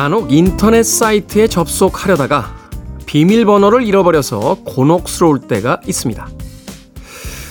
[0.00, 2.56] 간혹 인터넷 사이트에 접속하려다가
[3.04, 6.26] 비밀번호를 잃어버려서 곤혹스러울 때가 있습니다.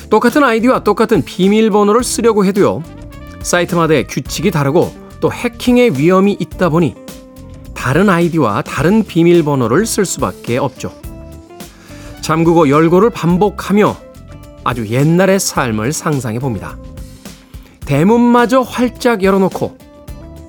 [0.10, 2.82] 똑같은 아이디와 똑같은 비밀번호를 쓰려고 해도요,
[3.44, 6.96] 사이트마다의 규칙이 다르고 또 해킹의 위험이 있다 보니
[7.76, 10.92] 다른 아이디와 다른 비밀번호를 쓸 수밖에 없죠.
[12.22, 13.96] 잠그고 열고를 반복하며
[14.64, 16.80] 아주 옛날의 삶을 상상해 봅니다.
[17.86, 19.78] 대문마저 활짝 열어놓고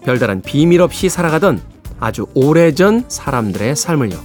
[0.02, 1.68] 별다른 비밀 없이 살아가던
[2.00, 4.18] 아주 오래전 사람들의 삶을요.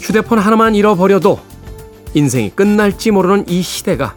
[0.00, 1.40] 휴대폰 하나만 잃어버려도
[2.14, 4.14] 인생이 끝날지 모르는 이 시대가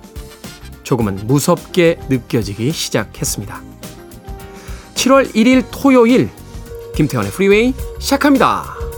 [0.84, 3.62] 조금은 무섭게 느껴지기 시작했습니다.
[4.96, 6.30] 7월 1일 토요일
[6.96, 8.91] 김태환의 프리웨이 시작합니다.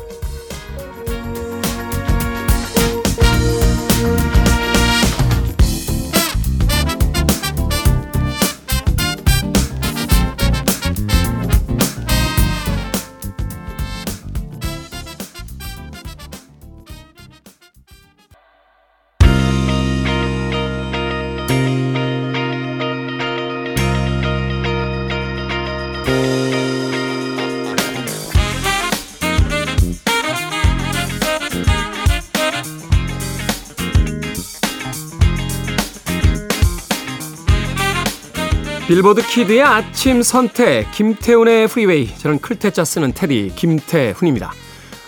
[38.94, 44.54] 빌보드 kid의 아침 선택 김태훈의 프리웨이 저는 클 태 자 쓰는 태디 김태훈입니다.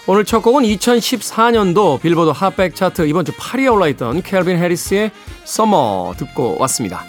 [0.07, 5.12] 오늘 첫 곡은 2014년도 빌보드 Hot백 차트 이번 주 8위에 올라있던 캘빈 해리스의
[5.44, 7.03] Summer 듣고 왔습니다.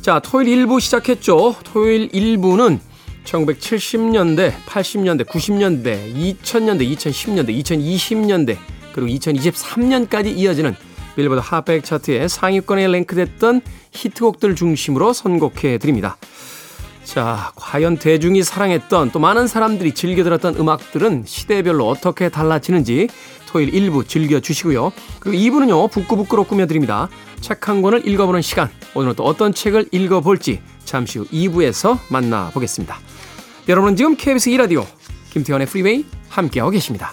[0.00, 1.56] 자 토요일 1부 시작했죠.
[1.62, 2.78] 토요일 1부는
[3.26, 8.56] 1970년대, 80년대, 90년대, 2000년대, 2010년대, 2020년대
[8.94, 10.74] 그리고 2023년까지 이어지는
[11.16, 13.60] 빌보드 Hot백 차트에 상위권에 랭크됐던
[13.94, 16.16] 히트곡들 중심으로 선곡해 드립니다.
[17.04, 23.08] 자, 과연 대중이 사랑했던 또 많은 사람들이 즐겨 들었던 음악들은 시대별로 어떻게 달라지는지
[23.46, 24.92] 토요일 1부 즐겨 주시고요.
[25.20, 27.08] 그리고 2부는요, 북구북구로 꾸며드립니다.
[27.40, 28.70] 책 한 권을 읽어보는 시간.
[28.94, 32.98] 오늘은 또 어떤 책을 읽어볼지 잠시 후 2부에서 만나보겠습니다.
[33.68, 34.84] 여러분은 지금 KBS 2라디오
[35.30, 37.12] 김태현의 프리웨이 함께하고 계십니다.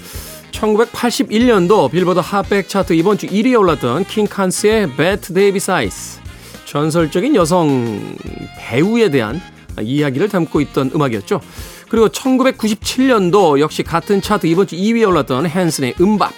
[0.61, 6.21] 1981년도 빌보드 Hot백 차트 이번 주 1위에 올랐던 킴 칸스의 Bette Davis Eyes.
[6.65, 8.15] 전설적인 여성
[8.59, 9.41] 배우에 대한
[9.81, 11.41] 이야기를 담고 있던 음악이었죠.
[11.89, 16.31] 그리고 1997년도 역시 같은 차트 이번 주 2위에 올랐던 핸슨의 MMMBop.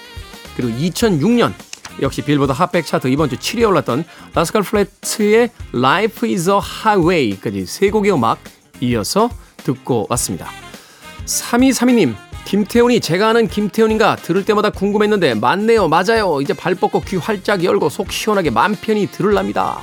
[0.55, 1.53] 그리고 2006년
[2.01, 7.89] 역시 빌보드 Hot백 차트 이번 주 7위에 올랐던 라스칼 플래츠의 Life is a Highway까지 세
[7.89, 8.39] 곡의 음악
[8.79, 10.49] 이어서 듣고 왔습니다.
[11.25, 12.15] 3232님,
[12.45, 16.41] 김태훈이 제가 아는 김태훈인가 들을 때마다 궁금했는데 맞네요, 맞아요.
[16.41, 19.79] 이제 발 뻗고 귀 활짝 열고 속 시원하게 맘 편히 들을랍니다.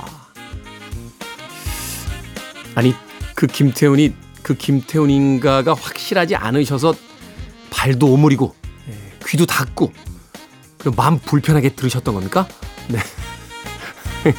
[2.75, 2.93] 아니,
[3.35, 6.93] 그 김태훈이 그 김태훈인가가 확실하지 않으셔서
[7.69, 8.55] 발도 오므리고
[8.89, 8.93] 예,
[9.27, 9.91] 귀도 닫고
[10.77, 12.47] 그리고 마음 불편하게 들으셨던 겁니까?
[12.87, 12.99] 네.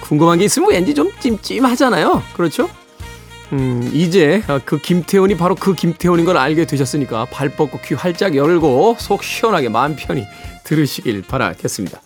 [0.00, 2.22] 궁금한 게 있으면 왠지 좀 찜찜하잖아요.
[2.34, 2.68] 그렇죠?
[3.52, 8.96] 음, 이제 그 김태훈이 바로 그 김태훈인 걸 알게 되셨으니까 발 뻗고 귀 활짝 열고
[8.98, 10.24] 속 시원하게 마음 편히
[10.64, 12.00] 들으시길 바라겠습니다.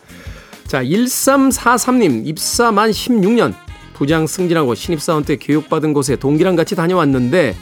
[0.68, 3.54] 자, 1343님, 입사 만 16년.
[3.94, 7.54] 부장 승진하고 신입사원 때 교육받은 곳에 동기랑 같이 다녀왔는데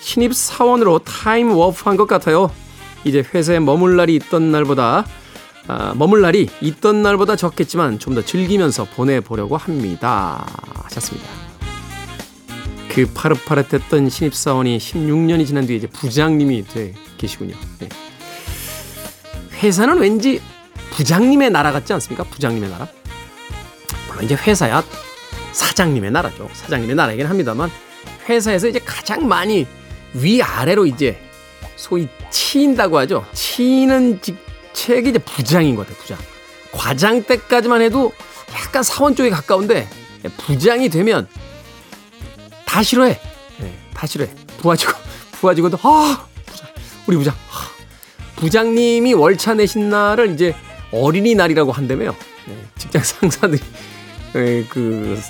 [0.00, 2.50] 신입사원으로 time warp 한 것 같아요.
[3.04, 5.04] 이제 회사에 머물 날이 있던 날보다
[5.66, 10.46] 아, 머물 날이 있던 날보다 적겠지만 좀 더 즐기면서 보내보려고 합니다.
[10.84, 11.43] 하셨습니다.
[12.94, 17.56] 그 파릇파릇했던 신입사원이 16년이 지난 뒤에 이제 부장님이 돼 계시군요.
[17.80, 17.88] 네.
[19.54, 20.40] 회사는 왠지
[20.90, 22.22] 부장님의 나라 같지 않습니까?
[22.22, 22.86] 부장님의 나라.
[24.06, 24.84] 물론 이제 회사야
[25.50, 26.48] 사장님의 나라죠.
[26.52, 27.68] 사장님의 나라이긴 합니다만
[28.28, 29.66] 회사에서 이제 가장 많이
[30.12, 31.18] 위아래로 이제
[31.74, 33.24] 소위 치인다고 하죠.
[33.32, 36.00] 치는 직책이 이제 부장인 것 같아요.
[36.00, 36.18] 부장.
[36.70, 38.12] 과장 때까지만 해도
[38.54, 39.88] 약간 사원 쪽에 가까운데
[40.38, 41.26] 부장이 되면
[42.74, 43.20] 다 싫어해.
[43.60, 44.28] 네, 다 싫어해.
[44.58, 44.96] 부하 직원,
[45.38, 46.68] 부하 직원도, 아, 부장,
[47.06, 47.32] 우리 부장.
[47.52, 47.70] 아,
[48.34, 50.56] 부장님이 월차 내신 날을 이제
[50.90, 52.16] 어린이날이라고 한다며요.
[52.48, 53.62] 네, 직장 상사들이,
[54.32, 55.20] 네, 그,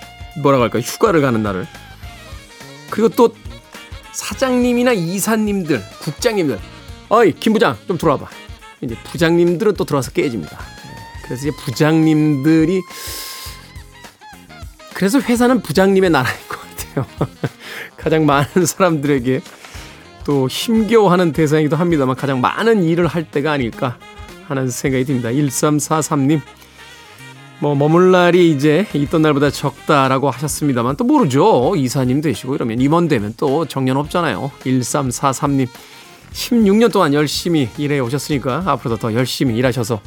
[0.42, 1.66] 뭐라고 할까, 휴가를 가는 날을.
[2.88, 3.36] 그리고 또
[4.12, 6.58] 사장님이나 이사님들, 국장님들,
[7.10, 8.26] 어이, 김 부장, 좀 들어와봐.
[8.80, 10.56] 이제 부장님들은 또 들어와서 깨집니다.
[10.56, 10.94] 네,
[11.24, 12.80] 그래서 이제 부장님들이,
[14.94, 16.63] 그래서 회사는 부장님의 나라인 것
[16.94, 17.28] 같아요.
[17.96, 19.40] 가장 많은 사람들에게
[20.24, 23.98] 또 힘겨워하는 대상이기도 합니다만 가장 많은 일을 할 때가 아닐까
[24.46, 25.30] 하는 생각이 듭니다.
[25.30, 26.40] 1343님.
[27.60, 31.74] 뭐 머물 날이 이제 있던 날보다 적다라고 하셨습니다만 또 모르죠.
[31.76, 34.50] 이사님 되시고 이러면 임원 되면 또 정년 없잖아요.
[34.64, 35.68] 1343님.
[36.32, 40.00] 16년 동안 열심히 일해 오셨으니까 앞으로도 더 열심히 일하셔서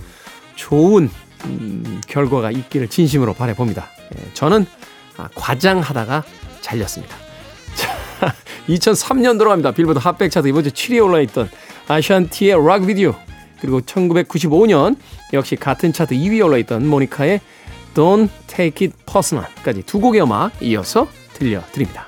[0.55, 1.09] 좋은
[1.45, 3.87] 음, 결과가 있기를 진심으로 바라봅니다.
[4.15, 4.65] 예, 저는
[5.17, 6.23] 아, 과장하다가
[6.61, 7.15] 잘렸습니다.
[7.75, 7.95] 자,
[8.69, 9.71] 2003년 들어갑니다.
[9.71, 11.49] 빌보드 핫백 차트 이번 주 7위에 올라있던
[11.87, 13.15] 아샨티의 락 비디오
[13.61, 14.97] 그리고 1995년
[15.33, 17.41] 역시 같은 차트 2위에 올라있던 모니카의
[17.95, 22.07] Don't Take It Personal까지 두 곡의 음악 이어서 들려드립니다.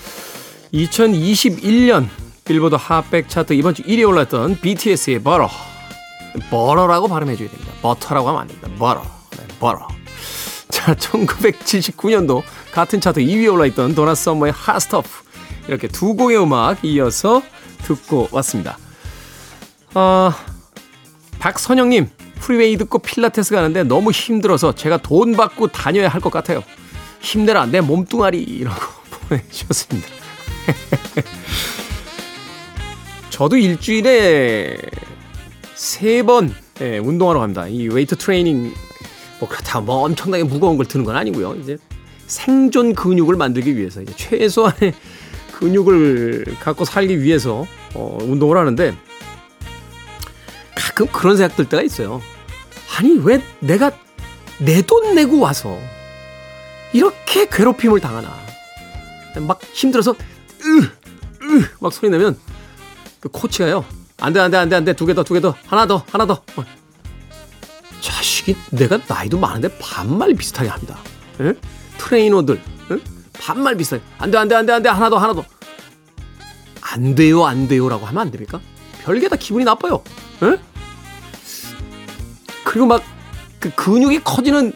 [0.73, 2.07] 2021년
[2.45, 5.49] 빌보드 Hot백 차트 이번 주 1위에 올랐던 BTS의 Butter
[6.49, 7.73] Butter라고 발음해 줘야 됩니다.
[7.81, 8.69] 버터라고 하면 안 됩니다.
[8.79, 9.01] 버러
[9.31, 9.87] 네, 버러
[10.69, 12.41] 자 1979년도
[12.71, 15.09] 같은 차트 2위에 올라있던 도나 서머의 Hot Stuff
[15.67, 17.41] 이렇게 두 곡의 음악 이어서
[17.83, 18.77] 듣고 왔습니다.
[19.93, 20.31] 어,
[21.39, 22.09] 박선영님
[22.39, 26.63] 프리웨이 듣고 필라테스 가는데 너무 힘들어서 제가 돈 받고 다녀야 할 것 같아요.
[27.19, 28.79] 힘내라 내 몸뚱아리라고
[29.29, 30.20] 보내주셨습니다.
[33.29, 34.77] 저도 일주일에
[35.75, 37.67] 세번 예, 운동하러 갑니다.
[37.67, 38.73] 이 웨이트 트레이닝
[39.39, 41.55] 뭐 그렇다 뭐 엄청나게 무거운 걸 드는 건 아니고요.
[41.55, 41.77] 이제
[42.27, 44.93] 생존 근육을 만들기 위해서 이제 최소한의
[45.53, 48.95] 근육을 갖고 살기 위해서 어, 운동을 하는데
[50.75, 52.21] 가끔 그런 생각 들 때가 있어요.
[52.97, 53.91] 아니, 왜 내가
[54.59, 55.77] 내 돈 내고 와서
[56.93, 58.35] 이렇게 괴롭힘을 당하나.
[59.39, 60.15] 막 힘들어서,
[60.63, 60.79] 으,
[61.43, 62.37] 으, 막 소리 내면
[63.19, 63.85] 그 코치가요.
[64.19, 64.93] 안 돼, 안 돼, 안 돼, 안 돼.
[64.93, 65.55] 두 개 더, 두 개 더.
[65.67, 66.33] 하나 더, 하나 더.
[66.55, 66.63] 어.
[68.01, 70.97] 자식이 내가 나이도 많은데 반말 비슷하게 합니다.
[71.39, 71.53] 에?
[71.97, 72.97] 트레이너들, 에?
[73.39, 74.03] 반말 비슷하게.
[74.17, 74.89] 안 돼, 안 돼, 안 돼, 안 돼.
[74.89, 75.43] 하나 더, 하나 더.
[76.81, 78.59] 안 돼요, 안 돼요라고 하면 안 됩니까?
[79.03, 80.03] 별게 다 기분이 나빠요.
[80.43, 80.57] 에?
[82.63, 83.01] 그리고 막
[83.61, 84.73] 그 근육이 커지는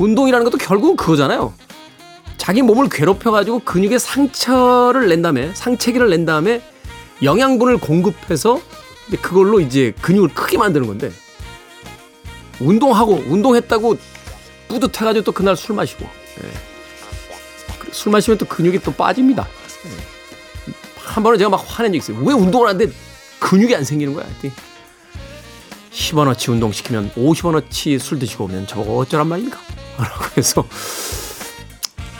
[0.00, 1.54] 운동이라는 것도 결국은 그거잖아요.
[2.36, 6.62] 자기 몸을 괴롭혀가지고 근육에 상처를 낸 다음에 상체기를 낸 다음에
[7.22, 8.60] 영양분을 공급해서
[9.22, 11.12] 그걸로 이제 근육을 크게 만드는 건데
[12.60, 13.96] 운동하고 운동했다고
[14.68, 17.92] 뿌듯해가지고 또 그날 술 마시고 예.
[17.92, 19.46] 술 마시면 또 근육이 또 빠집니다.
[19.86, 20.72] 예.
[21.02, 22.22] 한 번은 제가 막 화낸 적 있어요.
[22.24, 22.92] 왜 운동을 하는데
[23.38, 24.26] 근육이 안 생기는 거야?
[25.92, 29.58] 10원어치 운동시키면 50원어치 술 드시고 오면 저거 어쩌란 말입니까?
[29.98, 30.66] 라고 해서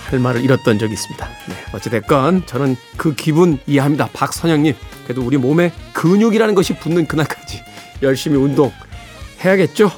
[0.07, 1.29] 할 말을 잃었던 적이 있습니다.
[1.49, 4.09] 네, 어찌됐건 저는 그 기분 이해합니다.
[4.13, 4.75] 박선영님.
[5.05, 7.63] 그래도 우리 몸에 근육이라는 것이 붙는 그날까지
[8.03, 8.73] 열심히 운동
[9.45, 9.91] 해야겠죠?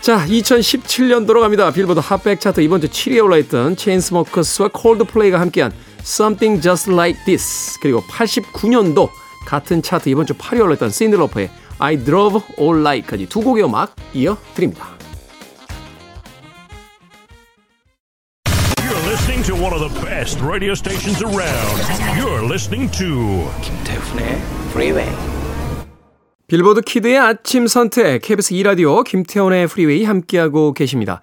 [0.00, 1.70] 자, 2017년도로 갑니다.
[1.70, 8.02] 빌보드 핫백 차트 이번 주 7위에 올라있던 체인스모커스와 콜드플레이가 함께한 Something Just Like This 그리고
[8.02, 9.08] 89년도
[9.46, 14.91] 같은 차트 이번 주 8위에 올라있던 신들로퍼의 I Drove All Night까지 두 곡의 음악 이어드립니다.
[19.62, 21.78] One of the best radio stations around.
[22.18, 24.40] You're listening to 김태훈의
[24.70, 25.08] Freeway.
[26.48, 31.20] 빌보드 kid의 아침 선택 KBS 2 라디오 김태훈의 프리웨이 함께하고 계십니다.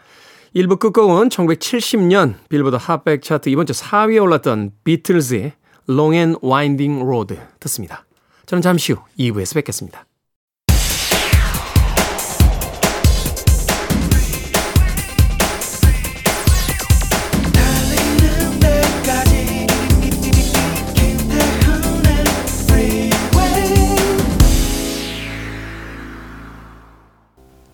[0.56, 5.52] 1부 끝곡은 1970년 빌보드 Hot백 차트 이번 주 4위에 올랐던 비틀즈의
[5.90, 8.06] Long and Winding Road 듣습니다.
[8.46, 10.06] 저는 잠시 후 2부에서 뵙겠습니다.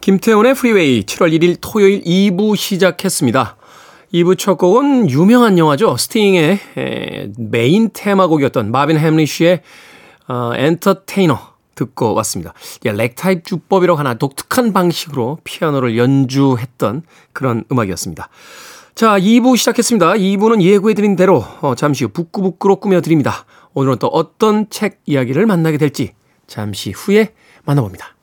[0.05, 3.57] 김태훈의 프리웨이 7월 1일 토요일 2부 시작했습니다.
[4.13, 5.97] 2부 첫 곡은 유명한 영화죠.
[5.97, 6.59] 스팅의
[7.39, 9.63] 메인 테마곡이었던 마빈 햄리쉬의
[10.27, 11.39] 어, 엔터테이너
[11.73, 12.53] 듣고 왔습니다.
[12.85, 17.01] 예, ragtime 주법이라고 하나 독특한 방식으로 피아노를 연주했던
[17.33, 18.29] 그런 음악이었습니다.
[18.93, 20.13] 자, 2부 시작했습니다.
[20.13, 23.45] 2부는 예고해드린 대로 어, 잠시 후 북끄북끄로 꾸며드립니다.
[23.73, 26.13] 오늘은 또 어떤 책 이야기를 만나게 될지
[26.45, 27.33] 잠시 후에
[27.63, 28.14] 만나봅니다.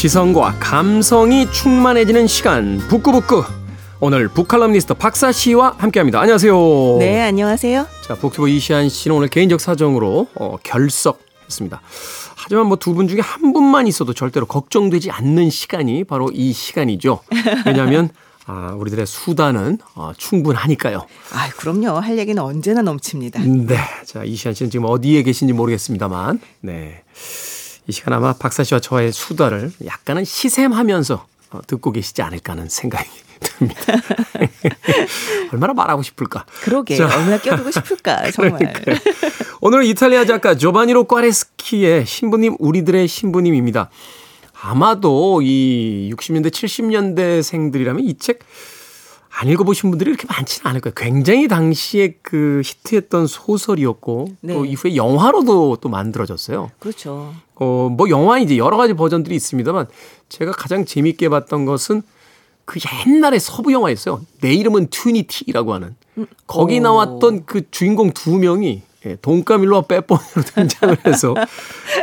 [0.00, 3.44] 지성과 감성이 충만해지는 시간 북구북구
[4.00, 6.18] 오늘 북칼럼니스트 박사 씨와 함께합니다.
[6.18, 6.96] 안녕하세요.
[7.00, 7.86] 네, 안녕하세요.
[8.06, 11.82] 자, 북튜버 이시안 씨는 오늘 개인적 사정으로 어, 결석했습니다.
[12.34, 17.20] 하지만 뭐 두 분 중에 한 분만 있어도 절대로 걱정되지 않는 시간이 바로 이 시간이죠.
[17.66, 18.08] 왜냐하면
[18.46, 21.06] 아, 우리들의 수단은 어, 충분하니까요.
[21.34, 21.98] 아, 그럼요.
[22.00, 23.42] 할 얘기는 언제나 넘칩니다.
[23.44, 23.76] 네.
[24.06, 27.02] 자, 이시안 씨는 지금 어디에 계신지 모르겠습니다만, 네.
[27.90, 33.08] 이 시간 아마 박사 씨와 저의 수다를 약간은 시샘하면서 어, 듣고 계시지 않을까 하는 생각이
[33.40, 33.80] 듭니다.
[35.52, 36.46] 얼마나 말하고 싶을까?
[36.62, 37.06] 그러게 자.
[37.06, 38.72] 얼마나 껴들고 싶을까 정말.
[39.60, 43.90] 오늘은 이탈리아 작가 조바니로 꽈레스키의 신부님 우리들의 신부님입니다.
[44.62, 48.38] 아마도 이 60년대 70년대 생들이라면 이 책
[49.40, 50.92] 안 읽어보신 분들이 이렇게 많지는 않을 거예요.
[50.94, 54.52] 굉장히 당시에 그 히트했던 소설이었고 네.
[54.52, 56.70] 또 이후에 영화로도 또 만들어졌어요.
[56.78, 57.32] 그렇죠.
[57.54, 59.86] 어, 뭐 영화 이제 여러 가지 버전들이 있습니다만
[60.28, 62.02] 제가 가장 재밌게 봤던 것은
[62.66, 64.20] 그 옛날에 서부 영화였어요.
[64.42, 66.26] 내 이름은 튜니티라고 하는 음.
[66.46, 66.82] 거기 오.
[66.82, 71.34] 나왔던 그 주인공 두 명이 예, 돈까밀로와 빼뻔으로 등장을 해서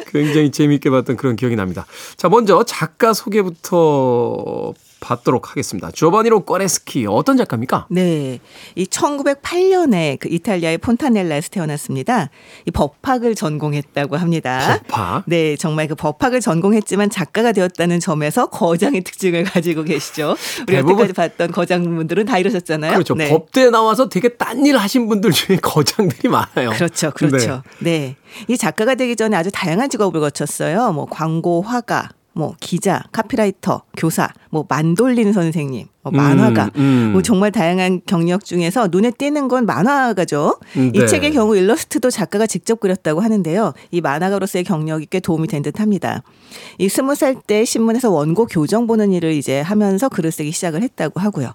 [0.08, 1.86] 굉장히 재미있게 봤던 그런 기억이 납니다.
[2.16, 5.92] 자, 먼저 작가 소개부터 받도록 하겠습니다.
[5.92, 7.88] 조바니로 꼬레스키 어떤 작가입니까?
[7.90, 8.40] 네.
[8.76, 12.30] 이 1908년에 그 이탈리아의 폰타넬라에서 태어났습니다.
[12.66, 14.80] 이 법학을 전공했다고 합니다.
[14.88, 15.24] 법학?
[15.28, 20.36] 네, 정말 그 법학을 전공했지만 작가가 되었다는 점에서 거장의 특징을 가지고 계시죠.
[20.68, 22.94] 우리 여태까지 봤던 거장분들은 다 이러셨잖아요.
[22.94, 23.16] 그렇죠.
[23.16, 23.30] 네.
[23.30, 26.72] 법대에 나와서 되게 딴 일 하신 분들 중에 거장들이 많아요.
[26.72, 27.12] 그렇죠.
[27.12, 27.62] 그렇죠.
[27.80, 27.88] 네.
[28.00, 28.16] 네.
[28.48, 30.92] 이 작가가 되기 전에 아주 다양한 직업을 거쳤어요.
[30.92, 37.10] 뭐 광고, 화가, 뭐 기자, 카피라이터, 교사, 뭐 만돌린 선생님, 뭐 만화가, 음, 음.
[37.14, 40.60] 뭐 정말 다양한 경력 중에서 눈에 띄는 건 만화가죠.
[40.76, 40.92] 네.
[40.94, 43.74] 이 책의 경우 일러스트도 작가가 직접 그렸다고 하는데요.
[43.90, 46.22] 이 만화가로서의 경력이 꽤 도움이 된 듯합니다.
[46.78, 51.20] 이 스무 살 때 신문에서 원고 교정 보는 일을 이제 하면서 글을 쓰기 시작을 했다고
[51.20, 51.54] 하고요.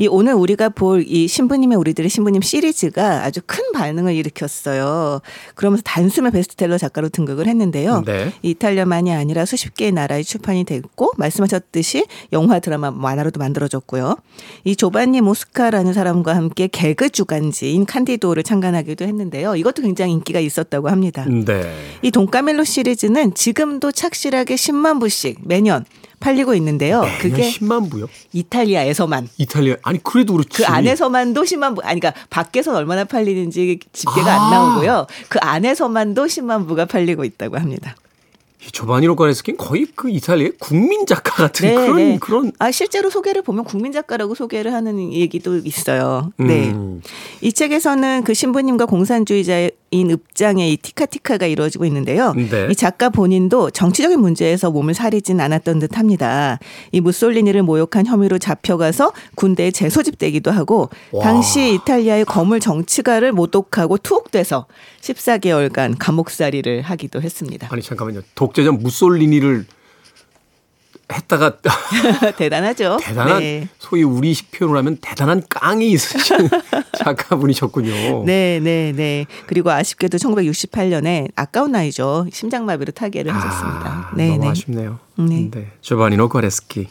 [0.00, 5.20] 이 오늘 우리가 볼 이 신부님의 우리들의 신부님 시리즈가 아주 큰 반응을 일으켰어요.
[5.54, 8.04] 그러면서 단숨에 베스트셀러 작가로 등극을 했는데요.
[8.06, 8.32] 네.
[8.42, 14.16] 이탈리아만이 아니라 수십 개의 나라에 출판이 됐고 말씀하셨듯이 영화 드라마 만화로도 만들어졌고요.
[14.64, 19.56] 이 조반니 모스카라는 사람과 함께 개그 주간지인 칸디도를 창간하기도 했는데요.
[19.56, 21.26] 이것도 굉장히 인기가 있었다고 합니다.
[21.28, 21.74] 네.
[22.02, 25.84] 이 돈까멜로 시리즈는 지금도 착실하게 10만 부씩 매년
[26.20, 27.02] 팔리고 있는데요.
[27.20, 28.06] 그게 10만 부요?
[28.32, 29.28] 이탈리아에서만.
[29.38, 30.50] 이탈리아 아니 그래도 그렇지.
[30.50, 31.82] 그 안에서만도 10만 부.
[31.82, 34.44] 아니 그러니까 밖에서 얼마나 팔리는지 집계가 아.
[34.44, 35.06] 안 나오고요.
[35.28, 37.96] 그 안에서만도 10만 부가 팔리고 있다고 합니다.
[38.72, 42.18] 조바니로 과레스킨 거의 그 이탈리아의 국민 작가 같은 네, 그런 네.
[42.20, 46.32] 그런 아 실제로 소개를 보면 국민 작가라고 소개를 하는 얘기도 있어요.
[46.36, 46.70] 네.
[46.70, 47.00] 음.
[47.40, 52.34] 이 책에서는 그 신부님과 공산주의자인 읍장의 이 티카티카가 이루어지고 있는데요.
[52.34, 52.68] 네.
[52.70, 56.58] 이 작가 본인도 정치적인 문제에서 몸을 사리진 않았던 듯합니다.
[56.92, 61.24] 이 무솔리니를 모욕한 혐의로 잡혀가서 군대에 재소집되기도 하고 와.
[61.24, 64.66] 당시 이탈리아의 거물 정치가를 모독하고 투옥돼서
[65.00, 67.68] 14개월간 감옥살이를 하기도 했습니다.
[67.70, 68.22] 아니 잠깐만요.
[68.34, 69.64] 독재자 무솔리니를
[71.12, 71.58] 했다가
[72.38, 72.98] 대단하죠.
[73.00, 73.68] 대단한 네.
[73.78, 76.48] 소위 우리식 표현을 하면 대단한 깡이 있으신
[76.98, 78.24] 작가분이셨군요.
[78.24, 79.26] 네, 네, 네.
[79.46, 82.26] 그리고 아쉽게도 1968년에 아까운 나이죠.
[82.32, 84.12] 심장마비로 타계를 아, 하셨습니다.
[84.16, 84.48] 네, 너무 네.
[84.48, 84.98] 아쉽네요.
[85.18, 85.50] 네.
[85.50, 85.72] 네.
[85.80, 86.88] 조바니노 과레스키.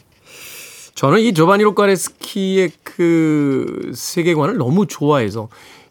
[0.96, 5.48] 저는 이 조바니노 과레스키의 그 세계관을 너무 좋아해서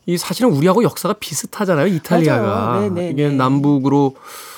[0.09, 1.87] 이 사실은 우리하고 역사가 비슷하잖아요.
[1.87, 3.35] 이탈리아가 네, 네, 이게 네.
[3.35, 4.17] 남북으로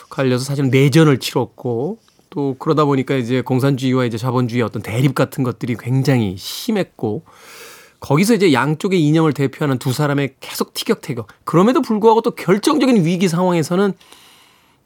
[0.08, 1.98] 갈려서 사실은 내전을 치렀고
[2.30, 7.24] 또 그러다 보니까 이제 공산주의와 이제 자본주의의 어떤 대립 같은 것들이 굉장히 심했고
[7.98, 11.26] 거기서 이제 양쪽의 이념을 대표하는 두 사람의 계속 티격태격.
[11.42, 13.92] 그럼에도 불구하고 또 결정적인 위기 상황에서는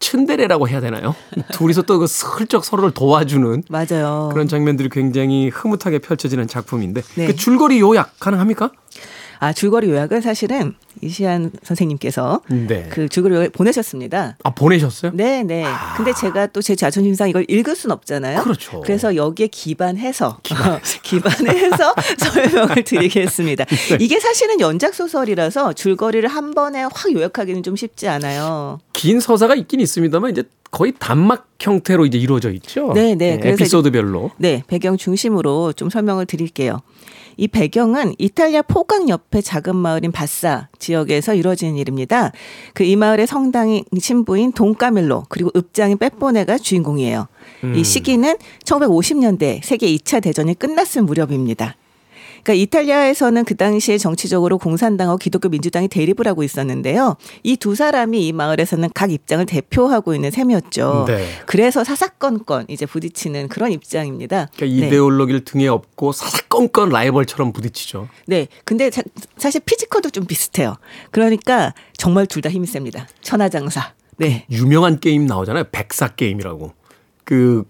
[0.00, 1.14] 츤데레라고 해야 되나요?
[1.52, 4.30] 둘이서 또 그 슬쩍 서로를 도와주는 맞아요.
[4.32, 7.26] 그런 장면들이 굉장히 흐뭇하게 펼쳐지는 작품인데 네.
[7.26, 8.70] 그 줄거리 요약 가능합니까?
[9.38, 12.86] 아 줄거리 요약을 사실은 이시안 선생님께서 네.
[12.90, 14.36] 그 줄거리 요약 보내셨습니다.
[14.42, 15.12] 아 보내셨어요?
[15.14, 15.64] 네, 네.
[15.96, 18.42] 근데 제가 또 제 자존심상 이걸 읽을 순 없잖아요.
[18.42, 18.80] 그렇죠.
[18.80, 20.38] 그래서 여기에 기반해서
[21.02, 23.64] 기반해서 설명을 드리겠습니다.
[23.90, 23.98] 네.
[24.00, 28.78] 이게 사실은 연작 소설이라서 줄거리를 한 번에 확 요약하기는 좀 쉽지 않아요.
[28.94, 32.92] 긴 서사가 있긴 있습니다만 이제 거의 단막 형태로 이제 이루어져 있죠.
[32.94, 33.38] 네, 네.
[33.38, 34.32] 그래서 에피소드별로.
[34.38, 36.80] 네, 배경 중심으로 좀 설명을 드릴게요.
[37.36, 42.32] 이 배경은 이탈리아 포강 옆의 작은 마을인 바사 지역에서 이루어지는 일입니다.
[42.72, 47.26] 그 이 마을의 성당인 신부인 돈까밀로 그리고 읍장인 빼뽀네가 주인공이에요.
[47.64, 47.74] 음.
[47.74, 51.76] 이 시기는 1950년대 세계 2차 대전이 끝났을 무렵입니다.
[52.44, 57.16] 그러니까 이탈리아에서는 그 당시에 정치적으로 공산당하고 기독교 민주당이 대립을 하고 있었는데요.
[57.42, 61.06] 이 두 사람이 이 마을에서는 각 입장을 대표하고 있는 셈이었죠.
[61.08, 61.26] 네.
[61.46, 64.48] 그래서 사사건건 이제 부딪히는 그런 입장입니다.
[64.54, 64.86] 그러니까 네.
[64.88, 68.08] 이데올로기를 등에 업고 사사건건 라이벌처럼 부딪히죠.
[68.26, 68.48] 네.
[68.66, 69.02] 근데 자-
[69.38, 70.76] 사실 피지컬도 좀 비슷해요.
[71.10, 73.08] 그러니까 정말 둘 다 힘이 셉니다.
[73.22, 73.94] 천하장사.
[74.18, 74.44] 네.
[74.50, 75.64] 유명한 게임 나오잖아요.
[75.72, 76.72] 백사 게임이라고.
[77.24, 77.64] 그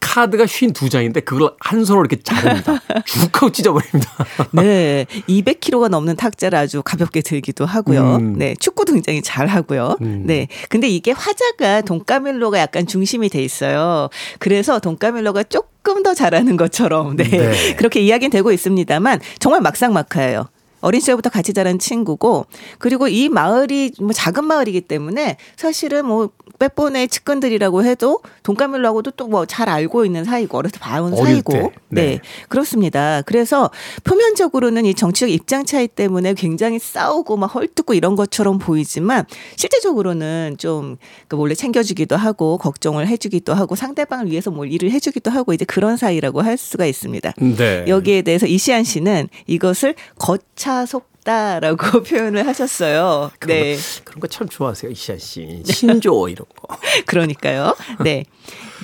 [0.00, 2.80] 카드가 52장인데 그걸 한 손으로 이렇게 자릅니다.
[3.06, 4.10] 쭉 하고 찢어버립니다.
[4.52, 5.06] 네.
[5.28, 8.16] 200kg가 넘는 탁자를 아주 가볍게 들기도 하고요.
[8.16, 8.38] 음.
[8.38, 8.54] 네.
[8.58, 9.96] 축구도 굉장히 잘 하고요.
[10.00, 10.24] 음.
[10.26, 10.48] 네.
[10.68, 14.08] 근데 이게 화자가 돈까밀로가 약간 중심이 돼 있어요.
[14.38, 17.24] 그래서 돈까밀로가 조금 더 잘하는 것처럼 네.
[17.24, 17.74] 네.
[17.76, 20.48] 그렇게 이야기는 되고 있습니다만 정말 막상막하예요.
[20.80, 22.46] 어린 시절부터 같이 자란 친구고
[22.78, 29.46] 그리고 이 마을이 뭐 작은 마을이기 때문에 사실은 뭐 빼뽀네 측근들이라고 해도 돈까밀로하고도 또 뭐
[29.46, 31.60] 잘 알고 있는 사이고 어려서 봐온 사이고 때.
[31.88, 32.02] 네.
[32.02, 32.20] 네.
[32.48, 33.22] 그렇습니다.
[33.22, 33.70] 그래서
[34.04, 39.24] 표면적으로는 이 정치적 입장 차이 때문에 굉장히 싸우고 막 헐뜯고 이런 것처럼 보이지만
[39.56, 45.64] 실제적으로는 좀그 몰래 챙겨주기도 하고 걱정을 해주기도 하고 상대방을 위해서 뭘 일을 해주기도 하고 이제
[45.64, 47.32] 그런 사이라고 할 수가 있습니다.
[47.56, 47.84] 네.
[47.88, 53.30] 여기에 대해서 이시안 씨는 이것을 거차 속 다라고 표현을 하셨어요.
[53.46, 53.76] 네.
[54.04, 55.62] 그런 거 참 좋아하세요, 이시안 씨.
[55.66, 56.78] 신조 이런 거.
[57.06, 57.76] 그러니까요.
[58.02, 58.24] 네.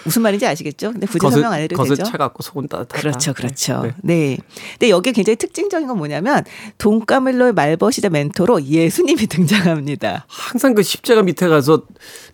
[0.04, 0.92] 무슨 말인지 아시겠죠?
[0.92, 2.04] 근데 굳이 설명 안 해도 겉은 되죠?
[2.04, 3.00] 차갑고 속은 따뜻하다.
[3.00, 3.82] 그렇죠, 그렇죠.
[3.82, 3.92] 네.
[4.02, 4.38] 네.
[4.72, 6.44] 근데 여기에 굉장히 특징적인 건 뭐냐면
[6.78, 10.26] 돈까밀로의 말벗이자 멘토로 예수님이 등장합니다.
[10.28, 11.82] 항상 그 십자가 밑에 가서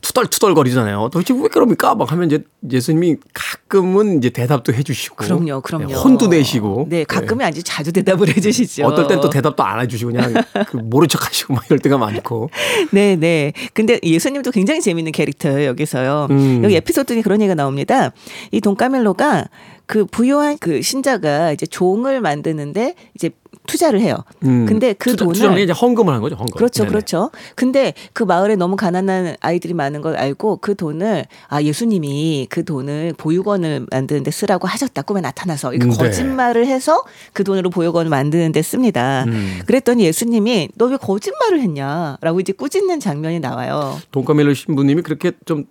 [0.01, 1.11] 투덜투덜 거리잖아요.
[1.13, 1.95] 도대체 왜 그럽니까?
[1.95, 5.17] 막 하면 이제 예수님이 가끔은 이제 대답도 해주시고.
[5.17, 5.87] 그럼요, 그럼요.
[5.87, 6.87] 네, 혼도 내시고.
[6.89, 8.87] 네, 가끔은 아주 자주 대답을 해주시죠.
[8.87, 10.35] 어떨 땐 또 대답도 안 해주시고 그냥
[10.69, 12.51] 그 모른 척 하시고 막 이럴 때가 많고.
[12.93, 13.53] 네, 네.
[13.73, 16.29] 근데 예수님도 굉장히 재밌는 캐릭터예요, 여기서요.
[16.31, 16.63] 음.
[16.65, 18.13] 여기 에피소드 중에 그런 얘기가 나옵니다.
[18.51, 19.47] 이 돈까밀로가
[19.87, 23.31] 그 부유한 그 신자가 이제 종을 만드는데 이제
[23.67, 24.17] 투자를 해요.
[24.45, 24.65] 음.
[24.65, 26.57] 근데 그 투자- 돈을 이제 헌금을 한 거죠, 헌금.
[26.57, 26.89] 그렇죠, 네네.
[26.91, 27.31] 그렇죠.
[27.57, 33.15] 근데 그 마을에 너무 가난한 아이들이 많은 걸 알고 그 돈을 아 예수님이 그 돈을
[33.19, 35.97] 보육원을 만드는데 쓰라고 하셨다 꿈에 나타나서 이렇게 음, 네.
[35.99, 39.25] 거짓말을 해서 그 돈으로 보육원을 만드는데 씁니다.
[39.27, 39.61] 음.
[39.67, 43.99] 그랬더니 예수님이 너 왜 거짓말을 했냐라고 이제 꾸짖는 장면이 나와요.
[44.13, 45.65] 돈카멜로 신부님이 그렇게 좀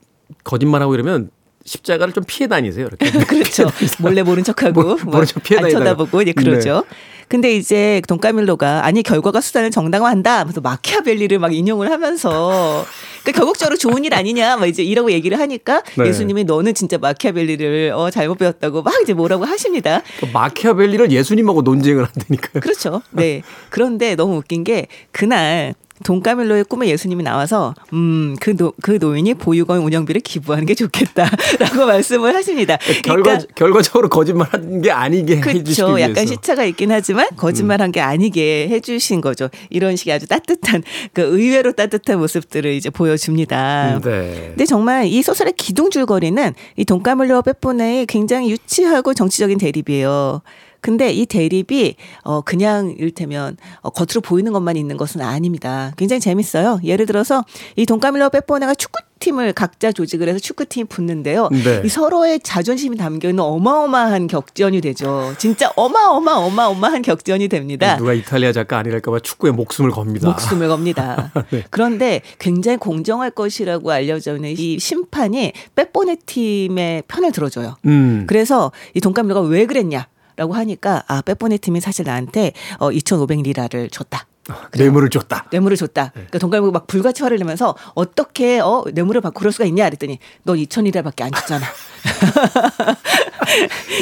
[0.43, 1.31] 거짓말하고 이러면
[1.69, 3.11] 십자가를 좀 피해 다니세요, 이렇게.
[3.25, 3.69] 그렇죠.
[3.99, 5.85] 몰래 모른 척하고 모- 모른 척 피해 안 다니다가.
[5.85, 6.83] 쳐다보고 이제 그러죠.
[7.27, 10.39] 근데 이제 돈까밀로가 아니 결과가 수단을 정당화한다.
[10.39, 12.83] 하면서 마키아벨리를 막 인용을 하면서
[13.23, 16.07] 그 결국적으로 좋은 일 아니냐 막 이제 이러고 얘기를 하니까 네.
[16.07, 20.01] 예수님이 너는 진짜 마키아벨리를 어 잘못 배웠다고 막 이제 뭐라고 하십니다.
[20.19, 22.61] 그 마키아벨리를 예수님하고 논쟁을 한다니까요.
[22.61, 23.03] 그렇죠.
[23.11, 23.43] 네.
[23.69, 30.65] 그런데 너무 웃긴 게 그날 돈까밀로의 꿈에 예수님이 나와서 음그 그 노인이 보육원 운영비를 기부하는
[30.65, 32.77] 게 좋겠다라고 말씀을 하십니다.
[33.03, 35.95] 결과 결과적으로 거짓말한 게 아니게 해주시기 그렇죠.
[35.95, 36.11] 위해서.
[36.11, 39.49] 약간 시차가 있긴 하지만 거짓말한 게 아니게 해주신 거죠.
[39.69, 40.83] 이런 식의 아주 따뜻한
[41.13, 43.97] 그 의외로 따뜻한 모습들을 이제 보여줍니다.
[43.97, 44.45] 음, 네.
[44.49, 50.41] 근데 정말 이 소설의 기둥줄거리는 이 돈까물로와 빼뽀네의 굉장히 유치하고 정치적인 대립이에요.
[50.81, 55.91] 근데 이 대립이 어 그냥 이를테면 어 겉으로 보이는 것만 있는 것은 아닙니다.
[55.97, 56.79] 굉장히 재밌어요.
[56.83, 57.43] 예를 들어서
[57.75, 61.49] 이 돈까밀로와 빼뽀네가 축구 팀을 각자 조직을 해서 축구팀이 붙는데요.
[61.51, 61.81] 네.
[61.83, 65.33] 이 서로의 자존심이 담겨 있는 어마어마한 격전이 되죠.
[65.37, 67.97] 진짜 어마어마 어마어마한 격전이 됩니다.
[67.97, 70.27] 누가 이탈리아 작가 아니랄까봐 축구에 목숨을 겁니다.
[70.27, 71.31] 목숨을 겁니다.
[71.51, 71.63] 네.
[71.69, 77.75] 그런데 굉장히 공정할 것이라고 알려져 있는 이 심판이 빼뽀네 팀의 편을 들어줘요.
[77.85, 78.25] 음.
[78.27, 80.07] 그래서 이 돈감료가 왜 그랬냐?
[80.39, 84.25] 라고 하니까 아 빼뽀네 팀이 사실 나한테 어 2,500리라를 줬다.
[84.73, 85.47] 뇌물을 줬다.
[85.51, 86.11] 뇌물을 줬다.
[86.13, 90.55] 그러니까 돈감료가 막 불같이 화를 내면서 어떻게 어 뇌물을 받고 그럴 수가 있냐 그랬더니 넌
[90.55, 91.65] 2,000리라밖에 안 줬잖아.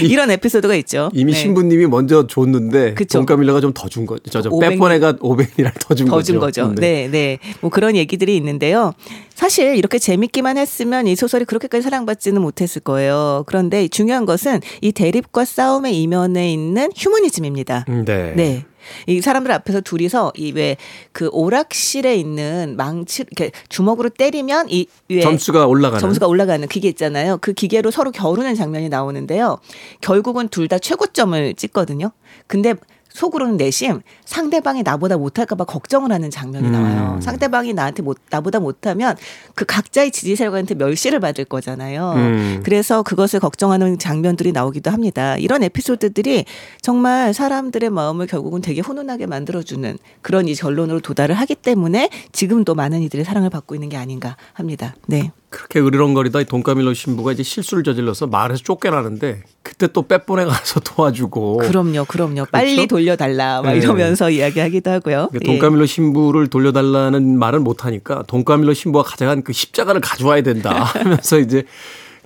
[0.04, 1.10] 이런 에피소드가 있죠.
[1.14, 1.38] 이미 네.
[1.40, 3.20] 신부님이 먼저 줬는데 그쵸.
[3.20, 4.30] 돈까밀라가 좀 더 준 거죠.
[4.30, 6.26] 저저 500 빼뻔해가 500이랑 더준더 거죠.
[6.26, 6.74] 준 거죠.
[6.76, 7.40] 네, 네.
[7.62, 8.94] 뭐 그런 얘기들이 있는데요.
[9.36, 13.44] 사실 이렇게 재밌기만 했으면 이 소설이 그렇게까지 사랑받지는 못했을 거예요.
[13.48, 17.86] 그런데 중요한 것은 이 대립과 싸움의 이면에 있는 휴머니즘입니다.
[17.90, 18.34] 음, 네.
[18.36, 18.66] 네.
[19.08, 20.78] 이 사람들 앞에서 둘이서 이 왜
[21.12, 24.88] 그 오락실에 있는 망치 이렇게 주먹으로 때리면 이
[25.22, 26.00] 점수가 올라가는.
[26.00, 27.38] 점수가 올라가는 기계 있잖아요.
[27.42, 29.58] 그 기계로 서로 겨루는 장면이 나오는데요.
[30.02, 32.12] 결국은 둘 다 최고점을 찍거든요.
[32.46, 32.76] 근데
[33.18, 37.14] 속으로는 내심 상대방이 나보다 못할까봐 걱정을 하는 장면이 나와요.
[37.16, 37.22] 음.
[37.22, 39.18] 상대방이 나한테 못, 나보다 못하면
[39.56, 42.14] 그 각자의 지지세력한테 멸시를 받을 거잖아요.
[42.16, 42.62] 음.
[42.64, 45.36] 그래서 그것을 걱정하는 장면들이 나오기도 합니다.
[45.38, 46.46] 이런 에피소드들이
[46.82, 53.02] 정말 사람들의 마음을 결국은 되게 훈훈하게 만들어주는 그런 이 결론으로 도달을 하기 때문에 지금도 많은
[53.02, 54.96] 이들의 사랑을 받고 있는 게 아닌가 합니다.
[55.08, 55.32] 네.
[55.50, 61.58] 그렇게 으르렁거리다 이 돈까밀로 신부가 이제 실수를 저질러서 마을에서 쫓겨나는데 그때 또 빼뻔해 가서 도와주고.
[61.58, 62.46] 그럼요, 그럼요.
[62.52, 62.88] 빨리 그렇죠?
[62.88, 63.78] 돌려달라 막 네.
[63.78, 65.30] 이러면서 이야기하기도 하고요.
[65.32, 65.46] 그 예.
[65.46, 71.64] 돈까밀로 신부를 돌려달라는 말은 못하니까 돈까밀로 신부가 가져간 그 십자가를 가져와야 된다 하면서 이제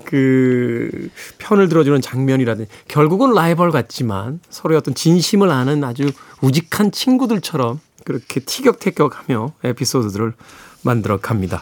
[0.04, 8.40] 그 편을 들어주는 장면이라든지 결국은 라이벌 같지만 서로의 어떤 진심을 아는 아주 우직한 친구들처럼 그렇게
[8.40, 10.34] 티격태격하며 에피소드들을
[10.82, 11.62] 만들어 갑니다.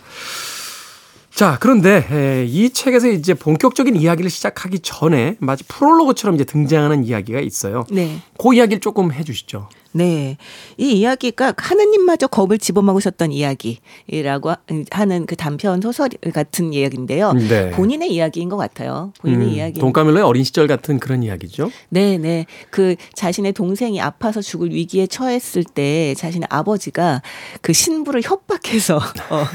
[1.40, 7.40] 자, 그런데 에, 이 책에서 이제 본격적인 이야기를 시작하기 전에 마치 프롤로그처럼 이제 등장하는 이야기가
[7.40, 7.86] 있어요.
[7.90, 8.20] 네.
[8.38, 9.70] 그 이야기를 조금 해 주시죠.
[9.92, 10.38] 네.
[10.78, 14.54] 이 이야기가 하느님마저 겁을 집어먹으셨던 이야기라고
[14.92, 17.34] 하는 그 단편 소설 같은 이야기인데요.
[17.34, 17.72] 네.
[17.72, 19.12] 본인의 이야기인 것 같아요.
[19.22, 19.80] 본인의 음, 이야기.
[19.80, 21.72] 돈까밀로의 어린 시절 같은 그런 이야기죠.
[21.90, 22.46] 네, 네.
[22.70, 27.22] 그 자신의 동생이 아파서 죽을 위기에 처했을 때 자신의 아버지가
[27.62, 28.98] 그 신부를 협박해서
[29.30, 29.46] 어,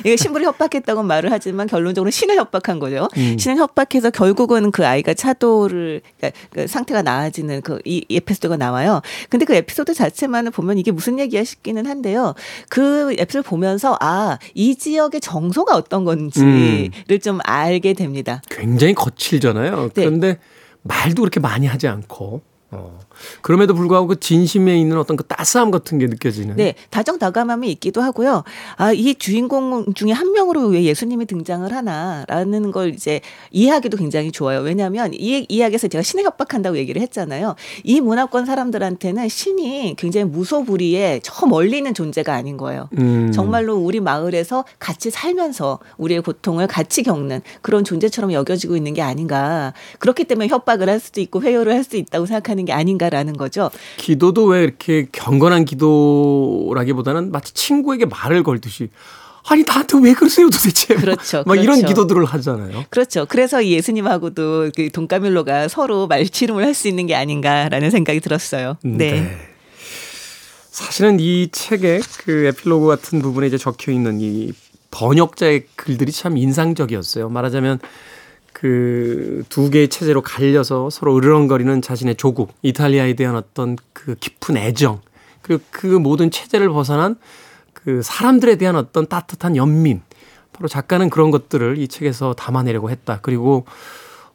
[0.00, 3.08] 이게 신부를 협박했다고 말을 하지만 결론적으로 신을 협박한 거죠.
[3.16, 3.36] 음.
[3.38, 9.00] 신을 협박해서 결국은 그 아이가 차도를 그러니까 그 상태가 나아지는 그 이 에피소드가 나와요.
[9.28, 12.34] 근데 그 에피소드 자체만을 보면 이게 무슨 얘기야 싶기는 한데요.
[12.68, 16.90] 그 에피소드 보면서 아, 이 지역의 정서가 어떤 건지를
[17.22, 18.40] 좀 알게 됩니다.
[18.50, 19.90] 굉장히 거칠잖아요.
[19.94, 20.04] 네.
[20.04, 20.38] 그런데
[20.82, 22.98] 말도 그렇게 많이 하지 않고 어.
[23.40, 26.56] 그럼에도 불구하고 그 진심에 있는 어떤 그 따스함 같은 게 느껴지는.
[26.56, 28.44] 네, 다정다감함이 있기도 하고요.
[28.76, 33.20] 아, 이 주인공 중에 한 명으로 왜 예수님이 등장을 하나라는 걸 이제
[33.52, 34.60] 이해하기도 굉장히 좋아요.
[34.60, 37.54] 왜냐하면 이 이야기에서 제가 신을 협박한다고 얘기를 했잖아요.
[37.84, 42.88] 이 문화권 사람들한테는 신이 굉장히 무소불위의 저 멀리 있는 존재가 아닌 거예요.
[42.98, 43.30] 음.
[43.32, 49.72] 정말로 우리 마을에서 같이 살면서 우리의 고통을 같이 겪는 그런 존재처럼 여겨지고 있는 게 아닌가.
[50.00, 53.70] 그렇기 때문에 협박을 할 수도 있고 회유를 할 수 있다고 생각하는 게 아닌가 라는 거죠.
[53.96, 58.90] 기도도 왜 이렇게 경건한 기도라기보다는 마치 친구에게 말을 걸듯이
[59.46, 61.88] 아니 나한테 왜 그러세요 도대체 그렇죠, 막 이런 그렇죠.
[61.88, 62.84] 기도들을 하잖아요.
[62.88, 63.26] 그렇죠.
[63.28, 68.78] 그래서 이 예수님하고도 그 돈까밀로가 서로 말치름을 할 수 있는 게 아닌가라는 생각이 들었어요.
[68.82, 69.36] 네.
[70.70, 74.52] 사실은 이 책에 그 에필로그 같은 부분에 이제 적혀 있는 이
[74.90, 77.28] 번역자의 글들이 참 인상적이었어요.
[77.28, 77.78] 말하자면
[78.64, 85.00] 그 두 개의 체제로 갈려서 서로 으르렁거리는 자신의 조국 이탈리아에 대한 어떤 그 깊은 애정
[85.42, 87.16] 그리고 그 모든 체제를 벗어난
[87.72, 90.02] 그 사람들에 대한 어떤 따뜻한 연민
[90.52, 93.18] 바로 작가는 그런 것들을 이 책에서 담아내려고 했다.
[93.22, 93.64] 그리고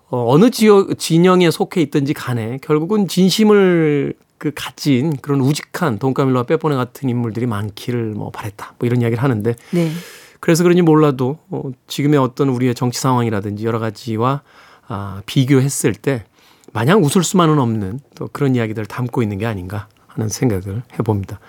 [0.09, 6.75] 어, 어느 지역 진영에 속해 있든지 간에 결국은 진심을 그 가진 그런 우직한 돈까밀로와 빼보네
[6.75, 8.75] 같은 인물들이 많기를 뭐 바랬다.
[8.79, 9.91] 뭐 이런 이야기를 하는데 네.
[10.39, 14.41] 그래서 그런지 몰라도 어, 지금의 어떤 우리의 정치 상황이라든지 여러 가지와
[14.87, 16.25] 아, 비교했을 때
[16.73, 21.39] 마냥 웃을 수만은 없는 또 그런 이야기들을 담고 있는 게 아닌가 하는 생각을 해봅니다.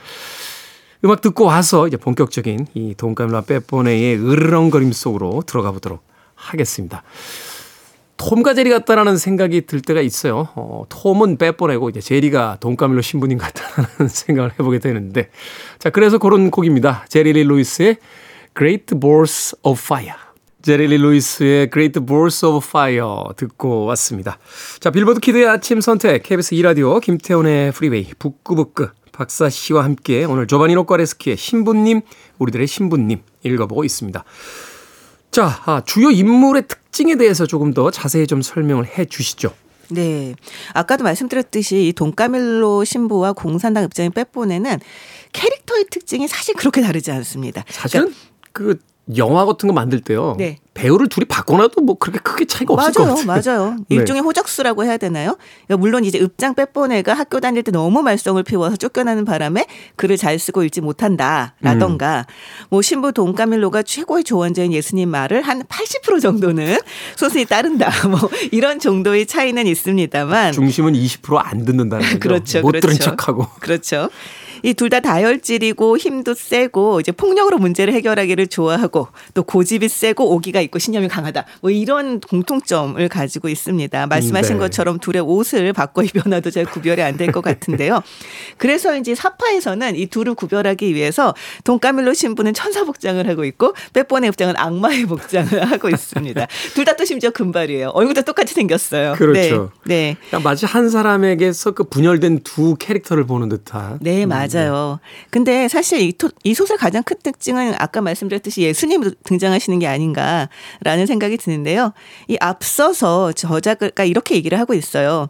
[1.04, 7.02] 음악 듣고 와서 이제 본격적인 이 돈까밀로와 빼보네의 으르렁거림 속으로 들어가 보도록 하겠습니다.
[8.18, 10.48] 톰과 제리 같다라는 생각이 들 때가 있어요.
[10.54, 15.30] 어, 톰은 빼보네고 이제 제리가 돈까밀로 신부님 같다라는 생각을 해보게 되는데
[15.78, 17.06] 자 그래서 그런 곡입니다.
[17.08, 17.96] 제리 리 루이스의
[18.56, 20.14] Great Balls of Fire.
[20.62, 24.38] 제리 리 루이스의 Great Balls of Fire 듣고 왔습니다.
[24.78, 30.84] 자 빌보드 kid의 아침 선택 KBS 2라디오 김태훈의 프리웨이 북끄북끄 박사 씨와 함께 오늘 조바니노
[30.84, 32.02] 과레스키의 신부님
[32.38, 34.24] 우리들의 신부님 읽어보고 있습니다.
[35.30, 39.54] 자, 아, 주요 인물의 특징에 대해서 조금 더 자세히 좀 설명을 해 주시죠.
[39.90, 40.34] 네.
[40.72, 44.78] 아까도 말씀드렸듯이 이 돈까밀로 신부와 공산당 입장의 빼보내는
[45.32, 47.64] 캐릭터의 특징이 사실 그렇게 다르지 않습니다.
[47.68, 48.14] 사실은 그
[49.16, 50.36] 영화 같은 거 만들 때요.
[50.38, 50.58] 네.
[50.74, 53.26] 배우를 둘이 바꿔놔도 뭐 그렇게 크게 차이가 없을 것 맞아요, 같아요.
[53.26, 53.76] 맞아요.
[53.90, 53.96] 네.
[53.96, 55.36] 일종의 호적수라고 해야 되나요?
[55.66, 60.38] 그러니까 물론 이제 읍장 빼뽀네가 학교 다닐 때 너무 말썽을 피워서 쫓겨나는 바람에 글을 잘
[60.38, 62.66] 쓰고 읽지 못한다라던가 음.
[62.70, 66.78] 뭐 신부 돈까밀로가 최고의 조언자인 예수님 말을 한 80% 정도는
[67.16, 67.90] 소순이 따른다.
[68.08, 68.18] 뭐
[68.52, 72.18] 이런 정도의 차이는 있습니다만 중심은 20%안 듣는다는 거죠.
[72.20, 73.04] 그렇죠, 못 들은 그렇죠.
[73.16, 73.46] 척하고.
[73.60, 74.08] 그렇죠.
[74.62, 80.60] 이 둘 다 다혈질이고 힘도 세고 이제 폭력으로 문제를 해결하기를 좋아하고 또 고집이 세고 오기가
[80.62, 81.44] 있고 신념이 강하다.
[81.60, 84.06] 뭐 이런 공통점을 가지고 있습니다.
[84.08, 84.60] 말씀하신 네.
[84.60, 88.02] 것처럼 둘의 옷을 바꿔 입혀놔도 잘 구별이 안 될 것 같은데요.
[88.58, 94.54] 그래서 이제 사파에서는 이 둘을 구별하기 위해서 돈까밀로 신부는 천사 복장을 하고 있고 빼뽀네 복장은
[94.56, 96.46] 악마의 복장을 하고 있습니다.
[96.74, 97.90] 둘 다 또 심지어 금발이에요.
[97.90, 99.14] 얼굴도 똑같이 생겼어요.
[99.16, 99.70] 그렇죠.
[99.84, 99.94] 네.
[99.94, 100.16] 네.
[100.28, 103.98] 그러니까 마치 한 사람에게서 그 분열된 두 캐릭터를 보는 듯한.
[104.00, 104.48] 네, 맞아요.
[105.30, 111.06] 근데 사실 이, 토, 이 소설 가장 큰 특징은 아까 말씀드렸듯이 예수님이 등장하시는 게 아닌가라는
[111.06, 111.92] 생각이 드는데요.
[112.28, 115.28] 이 앞서서 저자가 이렇게 얘기를 하고 있어요.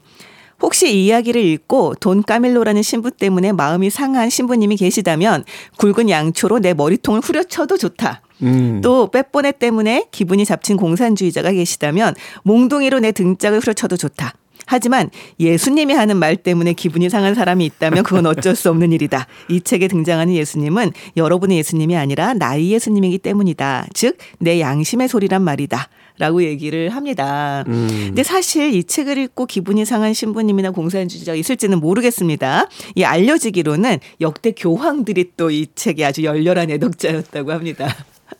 [0.60, 5.44] 혹시 이 이야기를 읽고 돈 까밀로라는 신부 때문에 마음이 상한 신부님이 계시다면
[5.78, 8.20] 굵은 양초로 내 머리통을 후려쳐도 좋다.
[8.42, 8.80] 음.
[8.82, 14.34] 또 빼뽀네 때문에 기분이 잡친 공산주의자가 계시다면 몽둥이로 내 등짝을 후려쳐도 좋다.
[14.70, 19.26] 하지만 예수님이 하는 말 때문에 기분이 상한 사람이 있다면 그건 어쩔 수 없는 일이다.
[19.48, 23.88] 이 책에 등장하는 예수님은 여러분의 예수님이 아니라 나의 예수님이기 때문이다.
[23.94, 25.88] 즉, 내 양심의 소리란 말이다.
[26.18, 27.64] 라고 얘기를 합니다.
[27.66, 27.88] 음.
[28.08, 32.68] 근데 사실 이 책을 읽고 기분이 상한 신부님이나 공산주의자가 있을지는 모르겠습니다.
[32.94, 37.88] 이 알려지기로는 역대 교황들이 또 이 책에 아주 열렬한 애독자였다고 합니다.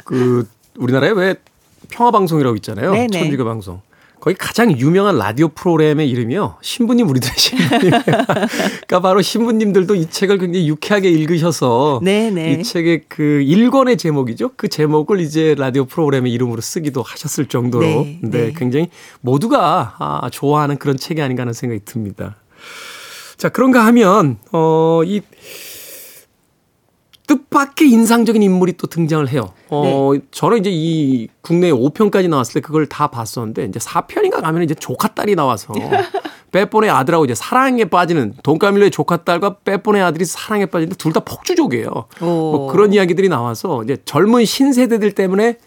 [0.04, 0.46] 그
[0.78, 1.34] 우리나라에 왜
[1.88, 2.92] 평화 방송이라고 있잖아요.
[2.92, 3.18] 네네.
[3.18, 3.80] 천주교 방송.
[4.20, 6.56] 거기 가장 유명한 라디오 프로그램의 이름이요.
[6.60, 7.90] 신부님 우리들의 신부님.
[7.90, 12.52] 그러니까 바로 신부님들도 이 책을 굉장히 유쾌하게 읽으셔서 네네.
[12.52, 14.50] 이 책의 그 1권의 제목이죠.
[14.56, 18.52] 그 제목을 이제 라디오 프로그램의 이름으로 쓰기도 하셨을 정도로 네, 네, 네.
[18.54, 18.90] 굉장히
[19.22, 22.36] 모두가 아, 좋아하는 그런 책이 아닌가 하는 생각이 듭니다.
[23.38, 25.22] 자, 그런가 하면 어, 이
[27.30, 29.50] 뜻밖의 인상적인 인물이 또 등장을 해요.
[29.68, 34.74] 어, 저는 이제 이 국내 5편까지 나왔을 때 그걸 다 봤었는데 이제 4편인가 가면 이제
[34.74, 35.72] 조카 딸이 나와서
[36.50, 41.88] 빼뽀네 아들하고 이제 사랑에 빠지는 돈까밀로의 조카 딸과 빼뽀네 아들이 사랑에 빠지는데 둘 다 폭주족이에요.
[42.20, 45.58] 뭐 그런 이야기들이 나와서 이제 젊은 신세대들 때문에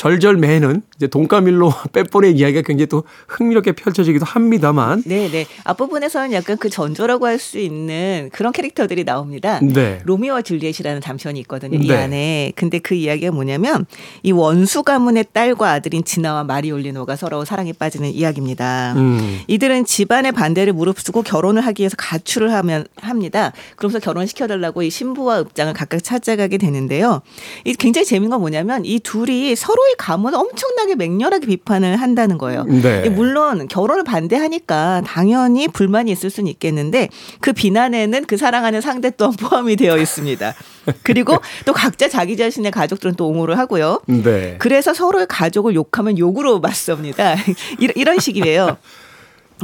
[0.00, 5.44] 절절 매는 이제 돈까밀로 빼뽀네 이야기가 굉장히 또 흥미롭게 펼쳐지기도 합니다만 네 네.
[5.64, 9.60] 앞부분에서는 약간 그 전조라고 할 수 있는 그런 캐릭터들이 나옵니다.
[9.62, 10.00] 네.
[10.04, 11.78] 로미오와 줄리엣이라는 단편이 있거든요.
[11.78, 11.94] 이 네.
[11.94, 12.52] 안에.
[12.54, 13.86] 근데 그 이야기가 뭐냐면
[14.22, 18.92] 이 원수 가문의 딸과 아들인 지나와 마리올리노가 서로 사랑에 빠지는 이야기입니다.
[18.96, 19.40] 음.
[19.48, 23.52] 이들은 집안의 반대를 무릅쓰고 결혼을 하기 위해서 가출을 하면 합니다.
[23.76, 27.22] 그러면서 결혼시켜 달라고 이 신부와 읍장을 각각 찾아가게 되는데요.
[27.64, 32.64] 이 굉장히 재밌는 건 뭐냐면 이 둘이 서로의 가문을 엄청나게 맹렬하게 비판을 한다는 거예요.
[32.64, 33.04] 네.
[33.06, 37.08] 이 물론 결혼을 반대하니까 당연히 불만이 있을 수는 있겠는데
[37.40, 40.54] 그 비난에는 그 사랑하는 상대 또한 포함이 되어 있습니다.
[41.02, 44.00] 그리고 또 각자 자기 자신의 가족들은 또 옹호를 하고요.
[44.06, 44.56] 네.
[44.58, 47.36] 그래서 서로의 가족을 욕하면 욕으로 맞섭니다.
[47.78, 48.76] 이런 식이에요.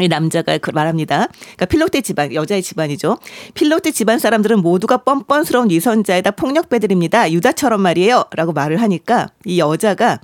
[0.00, 1.28] 이 남자가 그 말합니다.
[1.40, 3.18] 그러니까 필로테 집안 여자의 집안이죠.
[3.54, 7.32] 필로테 집안 사람들은 모두가 뻔뻔스러운 위선자에다 폭력배들입니다.
[7.32, 10.20] 유다처럼 말이에요.라고 말을 하니까 이 여자가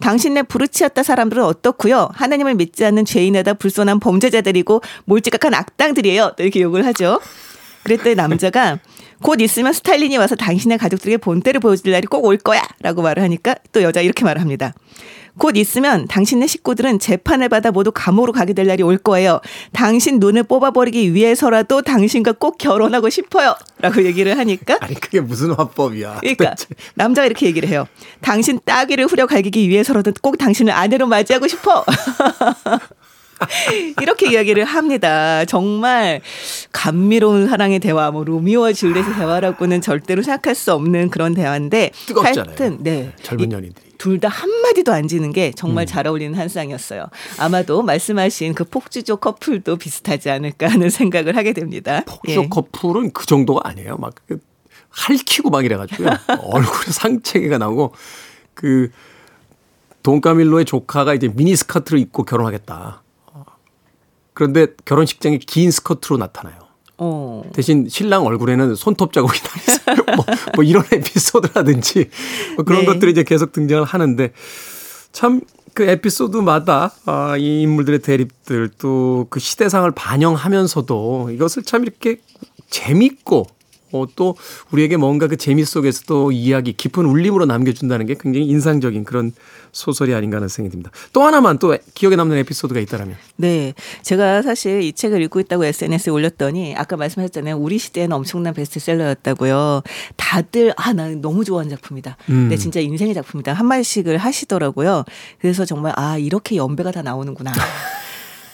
[0.00, 2.10] 당신네 부르치았다 사람들은 어떻고요?
[2.12, 6.34] 하나님을 믿지 않는 죄인에다 불손한 범죄자들이고 몰지각한 악당들이에요.
[6.36, 7.20] 또 이렇게 욕을 하죠.
[7.84, 8.78] 그랬더니 남자가
[9.22, 13.54] 곧 있으면 스탈린이 와서 당신의 가족들에게 본때를 보여줄 날이 꼭 올 거야 라고 말을 하니까
[13.72, 14.74] 또 여자 이렇게 말을 합니다.
[15.38, 19.40] 곧 있으면 당신네 식구들은 재판을 받아 모두 감옥으로 가게 될 날이 올 거예요.
[19.72, 23.54] 당신 눈을 뽑아버리기 위해서라도 당신과 꼭 결혼하고 싶어요.
[23.80, 26.18] 라고 얘기를 하니까 아니 그게 무슨 화법이야.
[26.20, 26.66] 그러니까 도대체.
[26.94, 27.86] 남자가 이렇게 얘기를 해요.
[28.20, 31.84] 당신 따귀를 후려 갈기기 위해서라도 꼭 당신을 아내로 맞이하고 싶어.
[34.00, 35.44] 이렇게 이야기를 합니다.
[35.44, 36.20] 정말
[36.72, 42.44] 감미로운 사랑의 대화, 뭐 로미오와 줄리엣의 대화라고는 절대로 생각할 수 없는 그런 대화인데 뜨겁잖아요.
[42.48, 43.12] 하여튼 네.
[43.22, 43.92] 젊은 연인들이.
[43.98, 45.52] 둘 다 한마디도 안 지는 게 음.
[45.54, 47.06] 정말 잘 어울리는 한 쌍이었어요.
[47.38, 52.02] 아마도 말씀하신 그 폭주족 커플도 비슷하지 않을까 하는 생각을 하게 됩니다.
[52.06, 53.96] 폭주 커플은 그 정도가 아니에요.
[53.98, 54.40] 막그
[54.90, 56.08] 할퀴고 막 이래가지고요.
[56.42, 57.94] 얼굴에 상체가 나오고
[58.54, 58.90] 그
[60.02, 63.01] 돈까밀로의 조카가 이제 미니 스커트를 입고 결혼하겠다.
[64.34, 66.56] 그런데 결혼식장에 긴 스커트로 나타나요.
[66.98, 67.42] 어.
[67.52, 69.96] 대신 신랑 얼굴에는 손톱 자국이 나 있어요.
[70.16, 72.10] 뭐, 뭐 이런 에피소드라든지
[72.56, 72.86] 뭐 그런 네.
[72.86, 74.32] 것들이 이제 계속 등장을 하는데
[75.12, 75.40] 참
[75.74, 82.20] 그 에피소드마다 아, 이 인물들의 대립들 또 그 시대상을 반영하면서도 이것을 참 이렇게
[82.68, 83.46] 재밌고
[83.92, 84.36] 어, 또
[84.70, 89.32] 우리에게 뭔가 그 재미 속에서 또 이야기 깊은 울림으로 남겨준다는 게 굉장히 인상적인 그런
[89.72, 90.90] 소설이 아닌가 하는 생각이 듭니다.
[91.12, 93.16] 또 하나만 또 기억에 남는 에피소드가 있다면.
[93.36, 93.74] 네.
[94.02, 97.56] 제가 사실 이 책을 읽고 있다고 SNS에 올렸더니 아까 말씀하셨잖아요.
[97.56, 99.82] 우리 시대에는 엄청난 베스트셀러였다고요.
[100.16, 102.16] 다들 아, 나 너무 좋아하는 작품이다.
[102.28, 102.48] 음.
[102.48, 103.52] 네, 진짜 인생의 작품이다.
[103.52, 105.04] 한 마디씩을 하시더라고요.
[105.40, 107.52] 그래서 정말 아, 이렇게 연배가 다 나오는구나.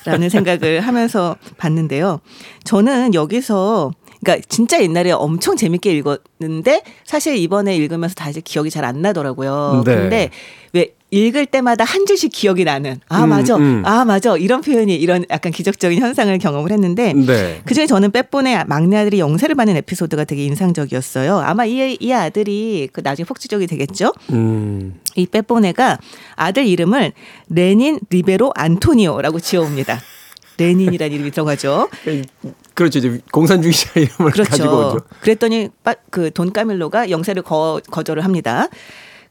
[0.05, 2.20] 라는 생각을 하면서 봤는데요.
[2.64, 8.85] 저는 여기서 그러니까 진짜 옛날에 엄청 재밌게 읽었는데 사실 이번에 읽으면서 다 이제 기억이 잘
[8.88, 9.83] 안 나더라고요.
[9.85, 9.94] 네.
[9.94, 10.31] 근데
[10.72, 13.83] 왜 읽을 때마다 한 줄씩 기억이 나는 아 음, 맞아 음.
[13.85, 17.61] 아 맞아 이런 표현이 이런 약간 기적적인 현상을 경험을 했는데 네.
[17.64, 21.38] 그중에 저는 빼본의 막내 아들이 영세를 받는 에피소드가 되게 인상적이었어요.
[21.38, 24.12] 아마 이, 이 아들이 그 나중에 폭주적이 되겠죠.
[24.33, 25.00] 음.
[25.16, 25.98] 이 빼본애가
[26.37, 27.12] 아들 이름을
[27.48, 30.00] 레닌 리베로 안토니오라고 지어옵니다.
[30.59, 31.88] 레닌이라는 이름이 들어가죠.
[32.79, 33.01] 그렇죠.
[33.01, 34.51] 이제 공산주의자 이름을 그렇죠.
[34.51, 34.99] 가지고 오죠.
[35.21, 35.69] 그랬더니
[36.11, 38.69] 그 돈 까밀로가 영세를 거, 거절을 합니다.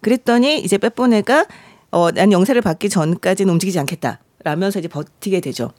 [0.01, 1.45] 그랬더니 이제 빼뽀네가
[1.91, 4.19] 어, 난 영세를 받기 전까지는 움직이지 않겠다.
[4.43, 5.71] 라면서 이제 버티게 되죠.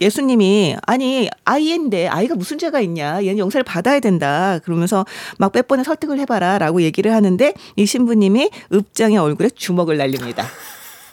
[0.00, 5.04] 예수님이 아니 아이인데 아이가 무슨 죄가 있냐 얘는 영세를 받아야 된다 그러면서
[5.38, 10.44] 막 빼번에 설득을 해봐라라고 얘기를 하는데 이 신부님이 읍장의 얼굴에 주먹을 날립니다.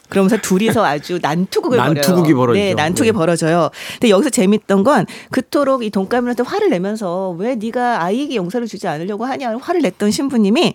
[0.09, 2.55] 그러면서 둘이서 아주 난투극을 난투극이 벌어요.
[2.55, 3.13] 네, 난투극이 네.
[3.13, 3.69] 벌어져요.
[3.93, 9.25] 근데 여기서 재밌던 건 그토록 이 돈가미한테 화를 내면서 왜 네가 아이에게 용서를 주지 않으려고
[9.25, 10.73] 하냐 화를 냈던 신부님이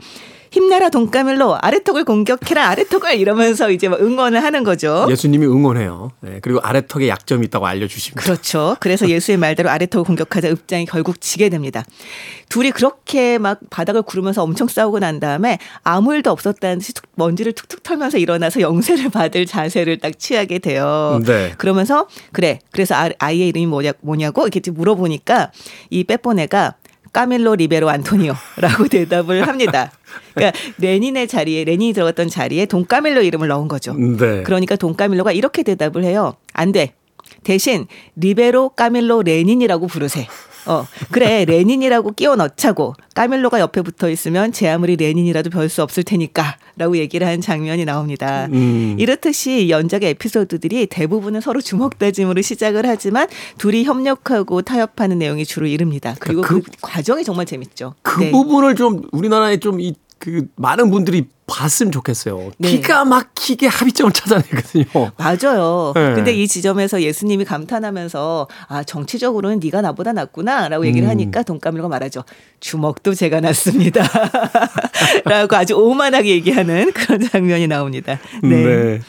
[0.54, 5.04] 힘내라 돈까밀로 아래턱을 공격해라 아래턱을 이러면서 이제 응원을 하는 거죠.
[5.10, 6.12] 예수님이 응원해요.
[6.20, 8.22] 네, 그리고 아래턱에 약점이 있다고 알려주십니다.
[8.22, 8.76] 그렇죠.
[8.78, 11.82] 그래서 예수의 말대로 아래턱을 공격하자 읍장이 결국 지게 됩니다.
[12.50, 17.82] 둘이 그렇게 막 바닥을 구르면서 엄청 싸우고 난 다음에 아무 일도 없었다는 듯이 먼지를 툭툭
[17.82, 21.20] 털면서 일어나서 영세를 받을 자세를 딱 취하게 돼요.
[21.26, 21.52] 네.
[21.58, 25.50] 그러면서 그래 그래서 아, 아이의 이름이 뭐냐, 뭐냐고 이렇게 물어보니까
[25.90, 26.74] 이 빼뽀네가
[27.14, 29.92] 까밀로 리베로 안토니오라고 대답을 합니다.
[30.34, 33.94] 그러니까 레닌의 자리에 레닌이 들어갔던 자리에 돈까밀로 이름을 넣은 거죠.
[33.94, 34.42] 네.
[34.42, 36.34] 그러니까 돈까밀로가 이렇게 대답을 해요.
[36.52, 36.92] 안 돼.
[37.44, 40.26] 대신 리베로 까밀로 레닌이라고 부르세.
[40.66, 42.94] 어, 그래, 레닌이라고 끼워 넣자고.
[43.14, 46.56] 까밀로가 옆에 붙어 있으면 제 아무리 레닌이라도 별 수 없을 테니까.
[46.76, 48.48] 라고 얘기를 한 장면이 나옵니다.
[48.52, 48.96] 음.
[48.98, 56.16] 이렇듯이 연작의 에피소드들이 대부분은 서로 주먹다짐으로 시작을 하지만 둘이 협력하고 타협하는 내용이 주로 이릅니다.
[56.18, 57.94] 그리고 그, 그 과정이 정말 재밌죠.
[58.02, 58.30] 그 네.
[58.32, 62.52] 부분을 좀 우리나라에 좀 이 그 많은 분들이 봤으면 좋겠어요.
[62.58, 62.70] 네.
[62.70, 64.84] 기가 막히게 합의점을 찾아내거든요.
[65.18, 65.92] 맞아요.
[65.94, 66.14] 네.
[66.14, 71.10] 근데 이 지점에서 예수님이 감탄하면서 아 정치적으로는 네가 나보다 낫구나라고 얘기를 음.
[71.10, 72.24] 하니까 돈까밀고 말하죠.
[72.60, 74.02] 주먹도 제가 낫습니다.
[75.26, 78.18] 라고 아주 오만하게 얘기하는 그런 장면이 나옵니다.
[78.42, 78.48] 네.
[78.48, 79.00] 네.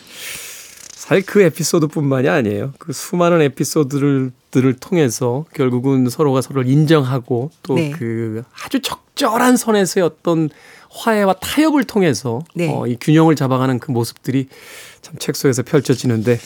[1.06, 2.74] 사실 그 에피소드뿐만이 아니에요.
[2.80, 7.92] 그 수많은 에피소드를 들을 통해서 결국은 서로가 서로를 인정하고 또그 네.
[7.92, 10.50] 그 아주 적절한 선에서의 어떤
[10.96, 12.72] 화해와 타협을 통해서 네.
[12.74, 14.48] 어, 이 균형을 잡아가는 그 모습들이
[15.02, 16.40] 참 책 속에서 펼쳐지는데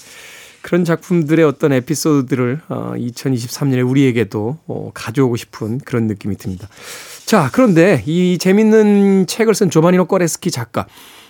[0.61, 6.67] 그런 작품들의 어떤 에피소드들을 어, 2023년에 우리에게도 어, 가져오고 싶은 그런 느낌이 듭니다.
[7.25, 10.87] 자, 그런데 이 재밌는 책을 쓴 조바니노 꺼레스키 작가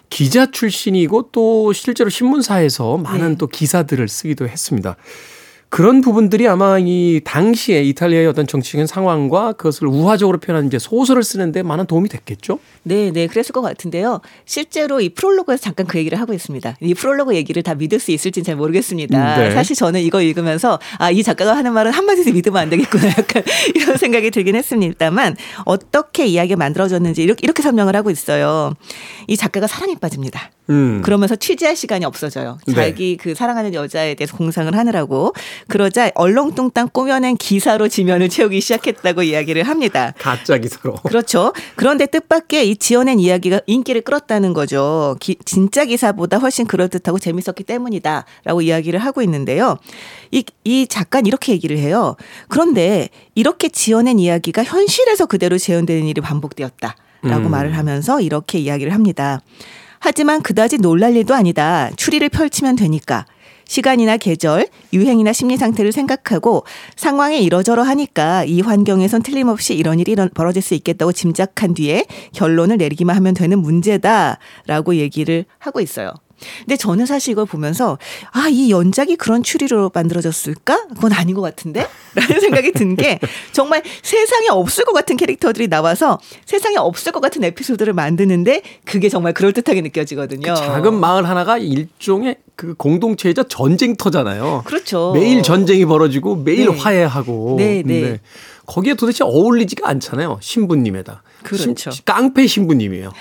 [0.10, 3.36] 기자 출신이고 또 실제로 신문사에서 많은 네.
[3.38, 4.96] 또 기사들을 쓰기도 했습니다.
[5.70, 11.62] 그런 부분들이 아마 이 당시에 이탈리아의 어떤 정치적인 상황과 그것을 우화적으로 표현한 이제 소설을 쓰는데
[11.62, 12.60] 많은 도움이 됐겠죠?
[12.84, 14.20] 네, 네, 그랬을 것 같은데요.
[14.46, 16.78] 실제로 이 프롤로그에서 잠깐 그 얘기를 하고 있습니다.
[16.82, 19.38] 이 프롤로그 얘기를 다 믿을 수 있을지는 잘 모르겠습니다.
[19.38, 19.52] 네.
[19.52, 23.44] 사실 저는 이거 읽으면서 아, 이 작가가 하는 말은 한마디도 믿으면 안 되겠구나 약간
[23.76, 28.74] 이런 생각이 들긴 했습니다만 어떻게 이야기가 만들어졌는지 이렇게, 이렇게 설명을 하고 있어요.
[29.28, 30.50] 이 작가가 사랑에 빠집니다.
[30.70, 31.02] 음.
[31.04, 32.58] 그러면서 취재할 시간이 없어져요.
[32.68, 32.74] 네.
[32.74, 33.24] 자기 네.
[33.24, 35.34] 그 사랑하는 여자에 대해서 공상을 하느라고.
[35.68, 40.14] 그러자 얼렁뚱땅 꾸며낸 기사로 지면을 채우기 시작했다고 이야기를 합니다.
[40.20, 40.96] 가짜 기사로.
[41.04, 41.54] 그렇죠.
[41.76, 45.18] 그런데 뜻밖의 이 지어낸 이야기가 인기를 끌었다는 거죠.
[45.20, 49.78] 기, 진짜 기사보다 훨씬 그럴듯하고 재밌었기 때문이다라고 이야기를 하고 있는데요.
[50.32, 52.16] 이, 이 작가는 이렇게 얘기를 해요.
[52.48, 57.52] 그런데 이렇게 지어낸 이야기가 현실에서 그대로 재현되는 일이 반복되었다 라고 음.
[57.52, 59.42] 말을 하면서 이렇게 이야기를 합니다.
[60.00, 61.89] 하지만 그다지 놀랄 일도 아니다.
[61.95, 63.25] 추리를 펼치면 되니까.
[63.65, 70.63] 시간이나 계절, 유행이나 심리 상태를 생각하고 상황이 이러저러 하니까 이 환경에선 틀림없이 이런 일이 벌어질
[70.63, 76.12] 수 있겠다고 짐작한 뒤에 결론을 내리기만 하면 되는 문제다라고 얘기를 하고 있어요.
[76.60, 77.98] 근데 저는 사실 이걸 보면서
[78.31, 80.87] 아, 이 연작이 그런 추리로 만들어졌을까?
[80.90, 81.87] 그건 아닌 것 같은데?
[82.15, 83.19] 라는 생각이 든 게
[83.52, 89.33] 정말 세상에 없을 것 같은 캐릭터들이 나와서 세상에 없을 것 같은 에피소드를 만드는데 그게 정말
[89.33, 90.54] 그럴듯하게 느껴지거든요.
[90.54, 94.63] 그 작은 마을 하나가 일종의 그 공동체이자 전쟁터잖아요.
[94.65, 95.12] 그렇죠.
[95.13, 96.77] 매일 전쟁이 벌어지고 매일 네.
[96.77, 97.56] 화해하고.
[97.58, 98.02] 네, 네.
[98.02, 98.19] 근데
[98.65, 100.40] 거기에 도대체 어울리지가 않잖아요.
[100.42, 101.23] 신부님에다.
[101.44, 101.73] 그렇죠.
[101.92, 103.12] 신- 깡패 신부님이에요.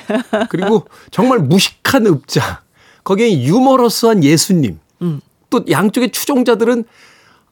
[0.48, 2.62] 그리고 정말 무식한 읍자.
[3.09, 4.78] 거기에 유머러스한 예수님.
[5.00, 5.22] 음.
[5.48, 6.84] 또 양쪽의 추종자들은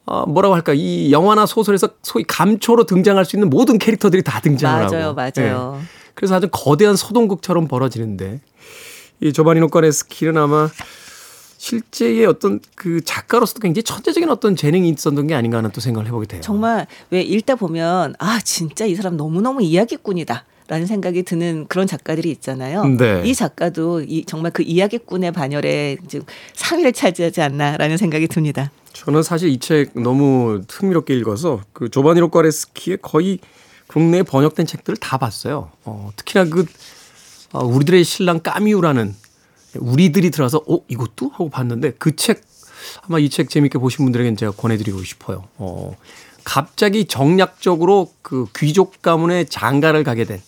[0.04, 4.84] 어, 뭐라고 할까 이 영화나 소설에서 소위 감초로 등장할 수 있는 모든 캐릭터들이 다 등장을
[4.84, 5.78] 맞아요, 하고 맞아요.
[5.80, 5.86] 예.
[6.14, 8.40] 그래서 아주 거대한 소동극처럼 벌어지는데
[9.22, 10.68] 이 조바니노 꺼레스키는 아마
[11.56, 16.26] 실제의 어떤 그 작가로서도 굉장히 천재적인 어떤 재능이 있었던 게 아닌가 하는 또 생각을 해보게
[16.26, 16.42] 돼요.
[16.42, 20.44] 정말 왜 읽다 보면 아 진짜 이 사람 너무 너무 이야기꾼이다.
[20.68, 22.84] 라는 생각이 드는 그런 작가들이 있잖아요.
[22.84, 23.22] 네.
[23.24, 28.70] 이 작가도 이, 정말 그 이야기꾼의 반열에 지금 상위를 차지하지 않나라는 생각이 듭니다.
[28.92, 33.38] 저는 사실 이 책 너무 흥미롭게 읽어서 그 조바니노 꺼레스키의 거의
[33.86, 35.70] 국내에 번역된 책들을 다 봤어요.
[35.84, 36.66] 어, 특히나 그
[37.52, 39.14] 어, 우리들의 신랑 까미우라는
[39.78, 42.42] 우리들이 들어서 어 이것도 하고 봤는데 그 책
[43.02, 45.44] 아마 이 책 재밌게 보신 분들에겐 제가 권해드리고 싶어요.
[45.58, 45.94] 어,
[46.44, 50.42] 갑자기 정략적으로 그 귀족 가문의 장가를 가게 된 예,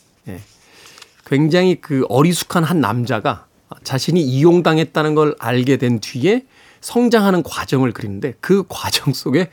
[1.28, 3.46] 굉장히 그 어리숙한 한 남자가
[3.84, 6.44] 자신이 이용당했다는 걸 알게 된 뒤에
[6.80, 9.50] 성장하는 과정을 그리는데 그 과정 속에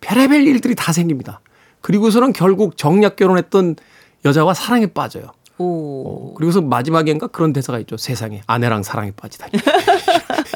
[0.00, 1.40] 별의별 일들이 다 생깁니다.
[1.80, 3.76] 그리고서는 결국 정략 결혼했던
[4.24, 5.32] 여자와 사랑에 빠져요.
[5.58, 6.34] 오.
[6.34, 7.96] 그리고서 마지막엔가 그런 대사가 있죠.
[7.96, 9.52] 세상에 아내랑 사랑에 빠지다니.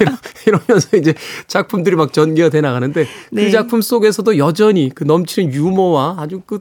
[0.00, 0.12] 이러-
[0.46, 1.14] 이러면서 이제
[1.46, 3.44] 작품들이 막 전개가 돼 나가는데 네.
[3.44, 6.60] 그 작품 속에서도 여전히 그 넘치는 유머와 아주 그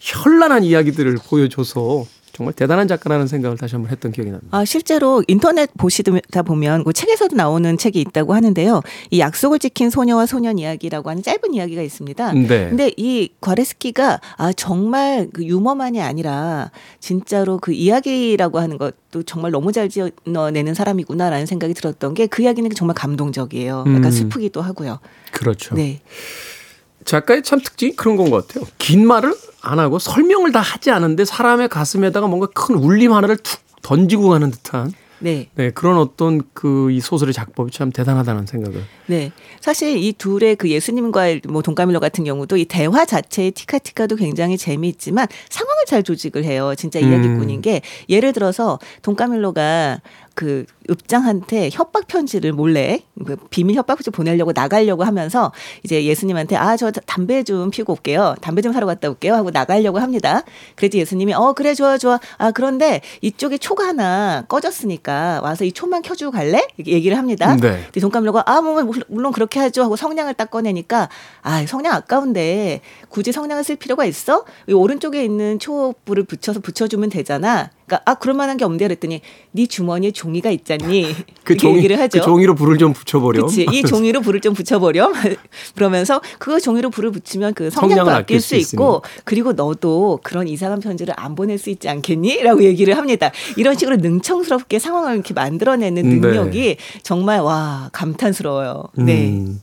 [0.00, 2.04] 현란한 이야기들을 보여줘서
[2.38, 4.56] 정말 대단한 작가라는 생각을 다시 한번 했던 기억이 납니다.
[4.56, 8.80] 아, 실제로 인터넷 보시다 보면 그 책에서도 나오는 책이 있다고 하는데요.
[9.10, 12.32] 이 약속을 지킨 소녀와 소년 이야기라고 하는 짧은 이야기가 있습니다.
[12.34, 12.68] 네.
[12.68, 16.70] 근데 이 과레스키가 아 정말 그 유머만이 아니라
[17.00, 22.70] 진짜로 그 이야기라고 하는 것도 정말 너무 잘 지어내는 사람이구나라는 생각이 들었던 게 그 이야기는
[22.70, 23.78] 정말 감동적이에요.
[23.80, 24.10] 약간 음.
[24.12, 25.00] 슬프기도 하고요.
[25.32, 25.74] 그렇죠.
[25.74, 26.00] 네.
[27.08, 28.64] 작가의 참 특징이 그런 건 것 같아요.
[28.78, 33.60] 긴 말을 안 하고 설명을 다 하지 않은데 사람의 가슴에다가 뭔가 큰 울림 하나를 툭
[33.82, 35.48] 던지고 가는 듯한 네.
[35.56, 38.84] 네, 그런 어떤 그 이 소설의 작법이 참 대단하다는 생각을.
[39.06, 39.32] 네.
[39.60, 45.26] 사실 이 둘의 그 예수님과의 뭐 동카밀로 같은 경우도 이 대화 자체의 티카티카도 굉장히 재미있지만
[45.48, 46.74] 상황을 잘 조직을 해요.
[46.76, 47.62] 진짜 이야기꾼인 음.
[47.62, 50.00] 게 예를 들어서 동카밀로가
[50.34, 56.76] 그 읍장한테 협박 편지를 몰래 그 비밀 협박 편지 보내려고 나가려고 하면서 이제 예수님한테 아
[56.78, 58.36] 저 담배 좀 피우고 올게요.
[58.40, 60.42] 담배 좀 사러 갔다 올게요 하고 나가려고 합니다.
[60.76, 62.20] 그래도 예수님이 어 그래 좋아 좋아.
[62.36, 66.64] 아 그런데 이쪽에 초가 하나 꺼졌으니까 와서 이 초만 켜주고 갈래?
[66.86, 67.56] 얘기를 합니다.
[67.56, 67.82] 네.
[67.84, 71.08] 근데 동감로가 아 뭐, 뭐, 물론 그렇게 하죠 하고 성냥을 딱 꺼내니까
[71.42, 74.44] 아 성냥 아까운데 굳이 성냥을 쓸 필요가 있어?
[74.68, 77.70] 이 오른쪽에 있는 초 불을 붙여서 붙여주면 되잖아.
[77.86, 79.22] 그러니까 아 그럴 만한 게 없는데 그랬더니
[79.52, 82.18] 네 주머니에 종이가 있잖니 그 종이, 얘기를 하죠.
[82.18, 83.46] 그 종이로 불을 좀 붙여버려.
[83.46, 83.66] 그치.
[83.72, 85.12] 이 종이로 불을 좀 붙여버렴.
[85.74, 90.80] 그러면서 그 종이로 불을 붙이면 그 아낄 아낄 수 수 있고 그리고 너도 그런 이상한
[90.80, 92.42] 편지를 안 보낼 수 있지 않겠니?
[92.42, 93.30] 라고 얘기를 합니다.
[93.56, 96.16] 이런 식으로 능청스럽게 상황을 이렇게 만들어내는 네.
[96.16, 98.84] 능력이 정말 와 감탄스러워요.
[98.96, 99.30] 네.
[99.30, 99.60] 음,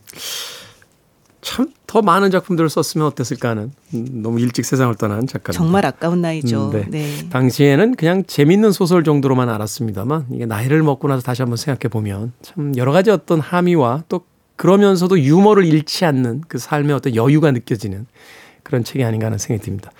[1.46, 5.52] 참 더 많은 작품들을 썼으면 어땠을까 하는 음, 너무 일찍 세상을 떠난 작가입니다.
[5.52, 6.72] 정말 아까운 나이죠.
[6.72, 6.86] 음, 네.
[6.90, 7.28] 네.
[7.30, 12.72] 당시에는 그냥 재밌는 소설 정도로만 알았습니다만 이게 나이를 먹고 나서 다시 한번 생각해 보면 참
[12.76, 14.22] 여러 가지 어떤 함의와 또
[14.56, 18.06] 그러면서도 유머를 잃지 않는 그 삶의 어떤 여유가 느껴지는
[18.64, 19.92] 그런 책이 아닌가 하는 생각이 듭니다.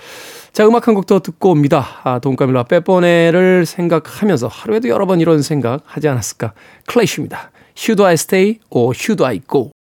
[0.52, 1.86] 자, 음악 한 곡 더 듣고 옵니다.
[2.02, 6.52] 아, 돈까밀라 빼뽀네를 생각하면서 하루에도 여러 번 이런 생각 하지 않았을까?
[6.86, 7.52] 클래쉬입니다.
[7.78, 9.70] Should I stay or should I go?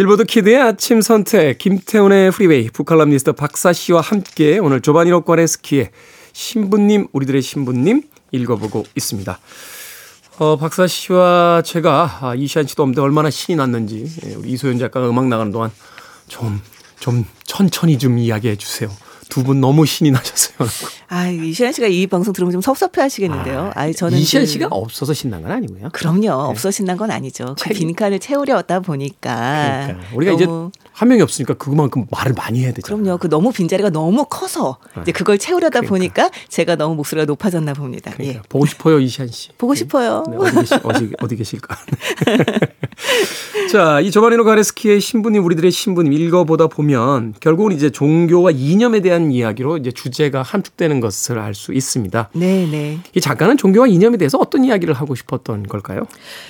[0.00, 5.90] 빌보드 kid의 아침 선택 김태훈의 프리웨이 북칼럼니스트 박사 씨와 함께 오늘 조바니노 과레스키의
[6.32, 9.38] 신부님 우리들의 신부님 읽어보고 있습니다.
[10.38, 15.06] 어, 박사 씨와 제가 아, 이시안 씨도 없는데 얼마나 신이 났는지 예, 우리 이소연 작가가
[15.06, 15.70] 음악 나가는 동안
[16.28, 16.62] 좀,
[16.98, 18.88] 좀 천천히 좀 이야기해 주세요.
[19.30, 20.68] 두 분 너무 신이 나셨어요.
[21.08, 23.70] 아, 이시안 씨가 이 방송 들으면 좀 섭섭해 하시겠는데요.
[23.74, 25.88] 아, 저는 이시안 그- 씨가 없어서 신난 건 아니고요.
[25.92, 26.30] 그럼요.
[26.30, 27.54] 없어 신난 건 아니죠.
[27.60, 29.86] 그 빈칸을 채우려다 보니까.
[29.86, 30.46] 그러니까 우리가 이제
[30.92, 33.02] 한 명이 없으니까 그만큼 말을 많이 해야 되잖아요.
[33.02, 33.18] 그럼요.
[33.18, 35.88] 그 너무 빈자리가 너무 커서 이제 그걸 채우려다 그러니까.
[36.24, 38.10] 보니까 제가 너무 목소리가 높아졌나 봅니다.
[38.12, 38.42] 그러니까 예.
[38.48, 39.48] 보고 싶어요 이시안 씨.
[39.56, 40.24] 보고 싶어요.
[40.30, 41.76] 네, 어디, 계시, 어디, 어디 계실까?
[43.72, 49.78] 자, 이 조바니노 가레스키의 신부님, 우리들의 신부님 읽어보다 보면 결국은 이제 종교와 이념에 대한 이야기로
[49.78, 52.30] 이제 주제가 함축되는 것을 알 수 있습니다.
[52.34, 52.98] 네, 네.
[53.14, 56.06] 이 작가는 종교와 이념에 대해서 어떤 이야기를 하고 싶었던 걸까요?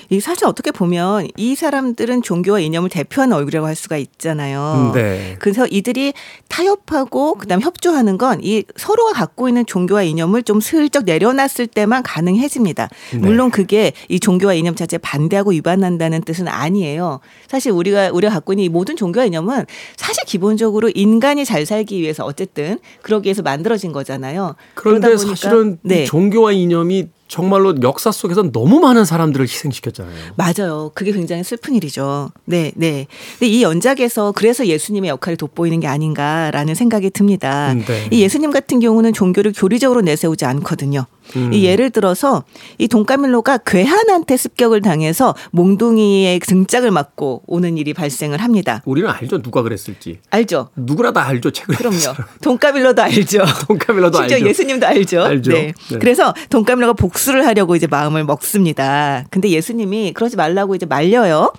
[0.09, 4.91] 이 사실 어떻게 보면 이 사람들은 종교와 이념을 대표하는 얼굴이라고 할 수가 있잖아요.
[4.93, 5.35] 네.
[5.39, 6.13] 그래서 이들이
[6.47, 12.89] 타협하고 그다음 협조하는 건 이 서로가 갖고 있는 종교와 이념을 좀 슬쩍 내려놨을 때만 가능해집니다.
[13.13, 13.17] 네.
[13.17, 17.19] 물론 그게 이 종교와 이념 자체에 반대하고 위반한다는 뜻은 아니에요.
[17.47, 19.65] 사실 우리가 우리가 갖고 있는 이 모든 종교와 이념은
[19.95, 22.60] 사실 기본적으로 인간이 잘 살기 위해서 어쨌든
[23.01, 24.55] 그러기 위해서 만들어진 거잖아요.
[24.75, 26.03] 그런데 보니까- 사실은 네.
[26.03, 30.33] 이 종교와 이념이 정말로 역사 속에서 너무 많은 사람들을 희생시켰잖아요.
[30.35, 30.91] 맞아요.
[30.93, 32.29] 그게 굉장히 슬픈 일이죠.
[32.43, 33.07] 네, 네.
[33.39, 37.71] 근데 이 연작에서 그래서 예수님의 역할이 돋보이는 게 아닌가라는 생각이 듭니다.
[37.71, 38.07] 음, 네.
[38.11, 41.05] 이 예수님 같은 경우는 종교를 교리적으로 내세우지 않거든요.
[41.35, 41.53] 음.
[41.53, 42.43] 이 예를 들어서
[42.77, 48.81] 이 돈까밀로가 괴한한테 습격을 당해서 몽둥이의 등짝을 맞고 오는 일이 발생을 합니다.
[48.85, 50.19] 우리는 알죠 누가 그랬을지.
[50.29, 50.69] 알죠?
[50.75, 51.75] 누구나 다 알죠 책을.
[51.75, 51.97] 그럼요.
[52.41, 53.43] 돈까밀로도 알죠.
[53.67, 54.49] 돈카밀로도 심지어 알죠.
[54.49, 55.23] 예수님도 알죠.
[55.23, 55.51] 알죠.
[55.51, 55.73] 네.
[55.89, 55.99] 네.
[55.99, 59.25] 그래서 돈까밀로가 복수를 하려고 이제 마음을 먹습니다.
[59.29, 61.51] 근데 예수님이 그러지 말라고 이제 말려요.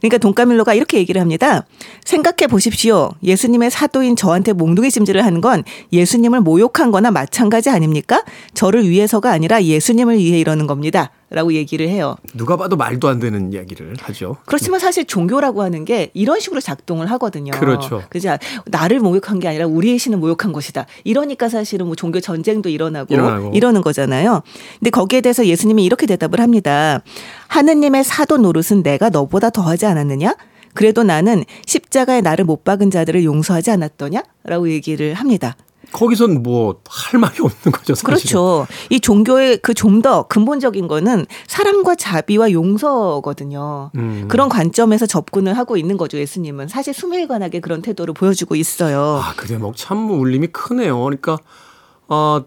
[0.00, 1.64] 그러니까 돈까밀로가 이렇게 얘기를 합니다.
[2.04, 3.12] 생각해 보십시오.
[3.22, 8.22] 예수님의 사도인 저한테 몽둥이 찜질을 하는 건 예수님을 모욕한 거나 마찬가지 아닙니까?
[8.52, 11.10] 저를 위해서 가 아니라 예수님을 위해 이러는 겁니다.
[11.30, 12.16] 라고 얘기를 해요.
[12.34, 14.36] 누가 봐도 말도 안 되는 이야기를 하죠.
[14.46, 17.50] 그렇지만 사실 종교라고 하는 게 이런 식으로 작동을 하거든요.
[17.52, 18.02] 그렇죠.
[18.08, 18.36] 그죠?
[18.66, 20.86] 나를 모욕한 게 아니라 우리의 신을 모욕한 것이다.
[21.02, 23.50] 이러니까 사실은 뭐 종교 전쟁도 일어나고, 일어나고.
[23.54, 24.42] 이러는 거잖아요.
[24.78, 27.02] 근데 거기에 대해서 예수님이 이렇게 대답을 합니다.
[27.48, 30.36] 하느님의 사도 노릇은 내가 너보다 더하지 않았느냐?
[30.74, 34.22] 그래도 나는 십자가에 나를 못 박은 자들을 용서하지 않았더냐?
[34.44, 35.56] 라고 얘기를 합니다.
[35.94, 37.94] 거기선 뭐 할 말이 없는 거죠.
[37.94, 38.04] 사실은.
[38.04, 38.66] 그렇죠.
[38.90, 43.90] 이 종교의 그 좀 더 근본적인 거는 사랑과 자비와 용서거든요.
[43.94, 44.26] 음.
[44.28, 46.18] 그런 관점에서 접근을 하고 있는 거죠.
[46.18, 49.20] 예수님은 사실 수밀관하게 그런 태도를 보여주고 있어요.
[49.22, 51.00] 아, 그 대목 참 울림이 크네요.
[51.02, 51.38] 그러니까
[52.08, 52.42] 어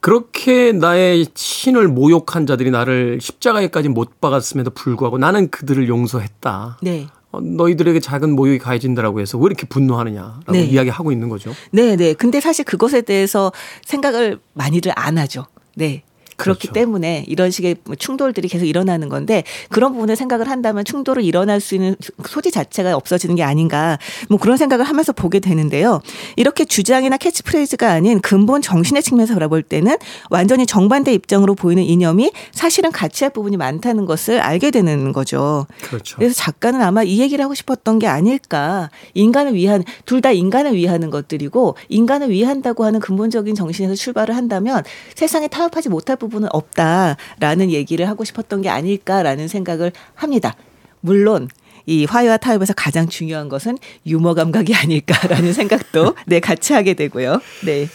[0.00, 6.78] 그렇게 나의 신을 모욕한 자들이 나를 십자가에까지 못 박았음에도 불구하고 나는 그들을 용서했다.
[6.82, 7.08] 네.
[7.30, 10.64] 어, 너희들에게 작은 모욕이 가해진다라고 해서 왜 이렇게 분노하느냐라고 네.
[10.64, 11.52] 이야기하고 있는 거죠.
[11.70, 12.14] 네, 네.
[12.14, 13.52] 근데 사실 그것에 대해서
[13.84, 15.46] 생각을 많이들 안 하죠.
[15.74, 16.02] 네.
[16.38, 16.72] 그렇기 그렇죠.
[16.72, 21.74] 때문에 이런 식의 뭐 충돌들이 계속 일어나는 건데 그런 부분을 생각을 한다면 충돌을 일어날 수
[21.74, 26.00] 있는 소지 자체가 없어지는 게 아닌가 뭐 그런 생각을 하면서 보게 되는데요.
[26.36, 29.96] 이렇게 주장이나 캐치프레이즈가 아닌 근본 정신의 측면에서 바라볼 때는
[30.30, 35.66] 완전히 정반대 입장으로 보이는 이념이 사실은 같이 할 부분이 많다는 것을 알게 되는 거죠.
[35.82, 36.16] 그렇죠.
[36.16, 38.90] 그래서 작가는 아마 이 얘기를 하고 싶었던 게 아닐까.
[39.14, 44.82] 인간을 위한 둘 다 인간을 위하는 것들이고 인간을 위한다고 하는 근본적인 정신에서 출발을 한다면
[45.14, 50.54] 세상에 타협하지 못할 부분 은 없다라는 얘기를 하고 싶었던 게 아닐까라는 생각을 합니다.
[51.00, 51.48] 물론
[51.86, 57.40] 이 화해와 타협에서 가장 중요한 것은 유머 감각이 아닐까라는 생각도 네 같이 하게 되고요.
[57.64, 57.88] 네.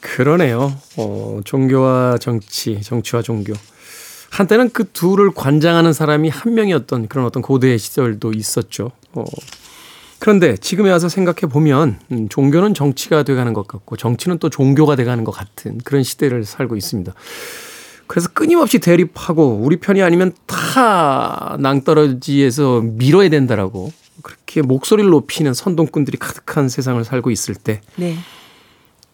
[0.00, 0.76] 그러네요.
[0.96, 3.54] 어, 종교와 정치, 정치와 종교.
[4.30, 8.92] 한때는 그 둘을 관장하는 사람이 한 명이었던 그런 어떤 고대의 시절도 있었죠.
[9.12, 9.24] 어,
[10.18, 15.24] 그런데 지금에 와서 생각해 보면 음, 종교는 정치가 돼가는 것 같고 정치는 또 종교가 돼가는
[15.24, 17.14] 것 같은 그런 시대를 살고 있습니다.
[18.08, 23.92] 그래서 끊임없이 대립하고 우리 편이 아니면 타 낭떠러지에서 밀어야 된다라고
[24.22, 28.16] 그렇게 목소리를 높이는 선동꾼들이 가득한 세상을 살고 있을 때 네.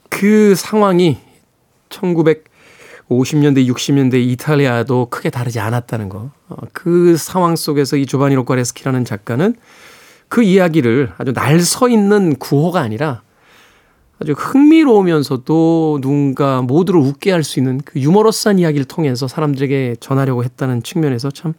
[0.09, 1.19] 그 상황이
[1.91, 6.31] 1950년대, 60년대 이탈리아도 크게 다르지 않았다는 거.
[6.49, 9.55] 어, 그 상황 속에서 이 조바니 로과레스키라는 작가는
[10.29, 13.23] 그 이야기를 아주 날 서 있는 구호가 아니라
[14.21, 20.83] 아주 흥미로우면서도 누군가 모두를 웃게 할 수 있는 그 유머러스한 이야기를 통해서 사람들에게 전하려고 했다는
[20.83, 21.55] 측면에서 참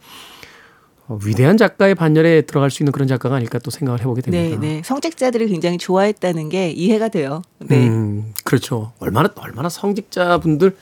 [1.08, 4.60] 어, 위대한 작가의 반열에 들어갈 수 있는 그런 작가가 아닐까 또 생각을 해보게 네, 됩니다.
[4.60, 4.82] 네.
[4.84, 7.42] 성직자들이 굉장히 좋아했다는 게 이해가 돼요.
[7.60, 7.86] 네.
[7.86, 8.92] 음, 그렇죠.
[8.98, 10.76] 얼마나 얼마나 성직자분들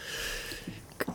[0.97, 1.13] 그,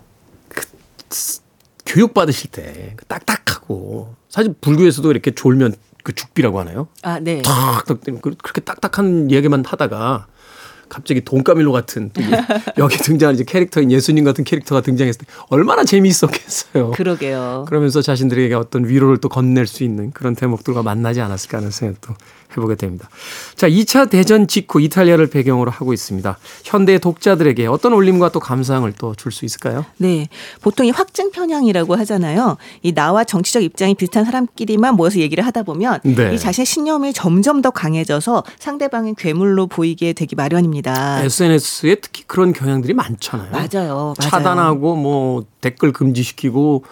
[0.50, 0.62] 그,
[1.10, 1.42] 스-
[1.88, 6.88] 교육 받으실 때 그 딱딱하고 사실 불교에서도 이렇게 졸면 그 죽비라고 하나요?
[7.02, 7.42] 아, 네.
[7.42, 10.28] 탁탁 그- 그렇게 딱딱한 얘기만 하다가
[10.90, 12.28] 갑자기 돈까밀로 같은 또 예-
[12.78, 16.92] 여기 등장하는 이제 캐릭터인 예수님 같은 캐릭터가 등장했을 때 얼마나 재미있었겠어요.
[16.92, 17.66] 그러게요.
[17.68, 22.14] 그러면서 자신들에게 어떤 위로를 또 건넬 수 있는 그런 대목들과 만나지 않았을까 하는 생각도
[22.58, 23.08] 해보게 됩니다.
[23.56, 26.36] 자, 2차 대전 직후 이탈리아를 배경으로 하고 있습니다.
[26.64, 29.86] 현대 독자들에게 어떤 울림과 또 감상을 또 줄 수 있을까요?
[29.98, 30.28] 네.
[30.62, 32.58] 보통 이 확증 편향이라고 하잖아요.
[32.82, 36.34] 이 나와 정치적 입장이 비슷한 사람끼리만 모여서 얘기를 하다 보면 네.
[36.34, 40.79] 이 자신의 신념이 점점 더 강해져서 상대방이 괴물로 보이게 되기 마련입니다.
[41.24, 43.52] SNS에 특히 그런 경향들이 많잖아요.
[43.52, 43.70] 맞아요.
[43.74, 44.14] 맞아요.
[44.20, 46.84] 차단하고 뭐 댓글 금지시키고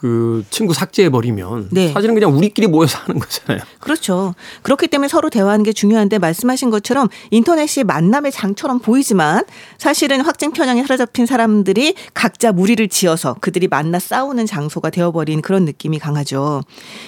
[0.00, 1.92] 그 친구 삭제해 버리면 네.
[1.92, 3.62] 사실은 그냥 우리끼리 모여서 하는 거잖아요.
[3.80, 4.34] 그렇죠.
[4.62, 9.44] 그렇기 때문에 서로 대화하는 게 중요한데 말씀하신 것처럼 인터넷이 만남의 장처럼 보이지만
[9.76, 15.98] 사실은 확증 편향에 사로잡힌 사람들이 각자 무리를 지어서 그들이 만나 싸우는 장소가 되어버린 그런 느낌이
[15.98, 16.62] 강하죠.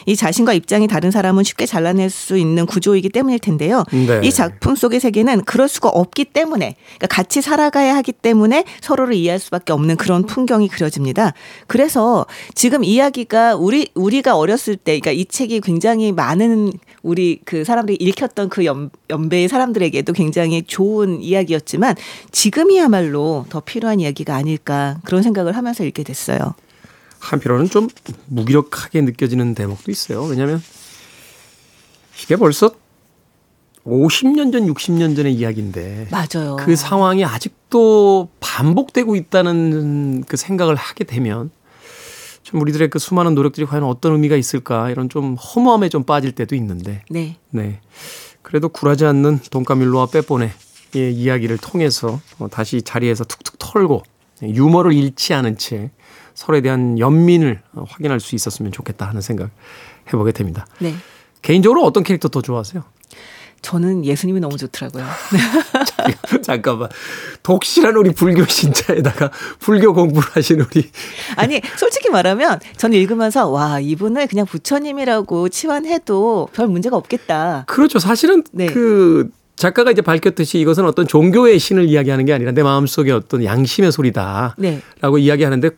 [0.04, 3.84] 이 자신과 입장이 다른 사람은 쉽게 잘라낼 수 있는 구조이기 때문일 텐데요.
[3.90, 4.20] 네.
[4.22, 9.38] 이 작품 속의 세계는 그럴 수가 없기 때문에 그러니까 같이 살아가야 하기 때문에 서로를 이해할
[9.38, 11.32] 수밖에 없는 그런 풍경이 그려집니다.
[11.66, 16.72] 그래서 지금 이야기가 우리 우리가 어렸을 때, 그러니까 이 책이 굉장히 많은
[17.02, 21.96] 우리 그 사람들이 읽혔던 그 연, 연배의 사람들에게도 굉장히 좋은 이야기였지만
[22.30, 26.54] 지금이야말로 더 필요한 이야기가 아닐까 그런 생각을 하면서 읽게 됐어요.
[27.18, 27.88] 한편으로는 좀
[28.26, 30.24] 무기력하게 느껴지는 대목도 있어요.
[30.24, 30.62] 왜냐하면
[32.22, 32.70] 이게 벌써
[33.86, 36.56] 50년 전, 60년 전의 이야기인데 맞아요.
[36.58, 41.50] 그 상황이 아직도 반복되고 있다는 그 생각을 하게 되면
[42.52, 46.54] 좀 우리들의 그 수많은 노력들이 과연 어떤 의미가 있을까 이런 좀 허무함에 좀 빠질 때도
[46.54, 47.38] 있는데 네.
[47.50, 47.80] 네.
[48.42, 50.52] 그래도 굴하지 않는 돈까밀로와 빼보네
[50.94, 54.02] 의 이야기를 통해서 어, 다시 자리에서 툭툭 털고
[54.42, 55.90] 유머를 잃지 않은 채
[56.34, 59.50] 서로에 대한 연민을 어, 확인할 수 있었으면 좋겠다 하는 생각
[60.08, 60.66] 해보게 됩니다.
[60.80, 60.92] 네.
[61.40, 62.84] 개인적으로 어떤 캐릭터 더 좋아하세요?
[63.62, 65.04] 저는 예수님이 너무 좋더라고요.
[66.42, 66.88] 잠깐만.
[67.42, 70.90] 독실한 우리 불교 신자에다가 불교 공부를 하신 우리
[71.36, 77.64] 아니 솔직히 말하면 저는 읽으면서 와 이분을 그냥 부처님이라고 치환해도 별 문제가 없겠다.
[77.68, 78.00] 그렇죠.
[78.00, 78.66] 사실은 네.
[78.66, 83.92] 그 작가가 이제 밝혔듯이 이것은 어떤 종교의 신을 이야기하는 게 아니라 내 마음속에 어떤 양심의
[83.92, 84.80] 소리다라고 네.
[85.18, 85.70] 이야기하는데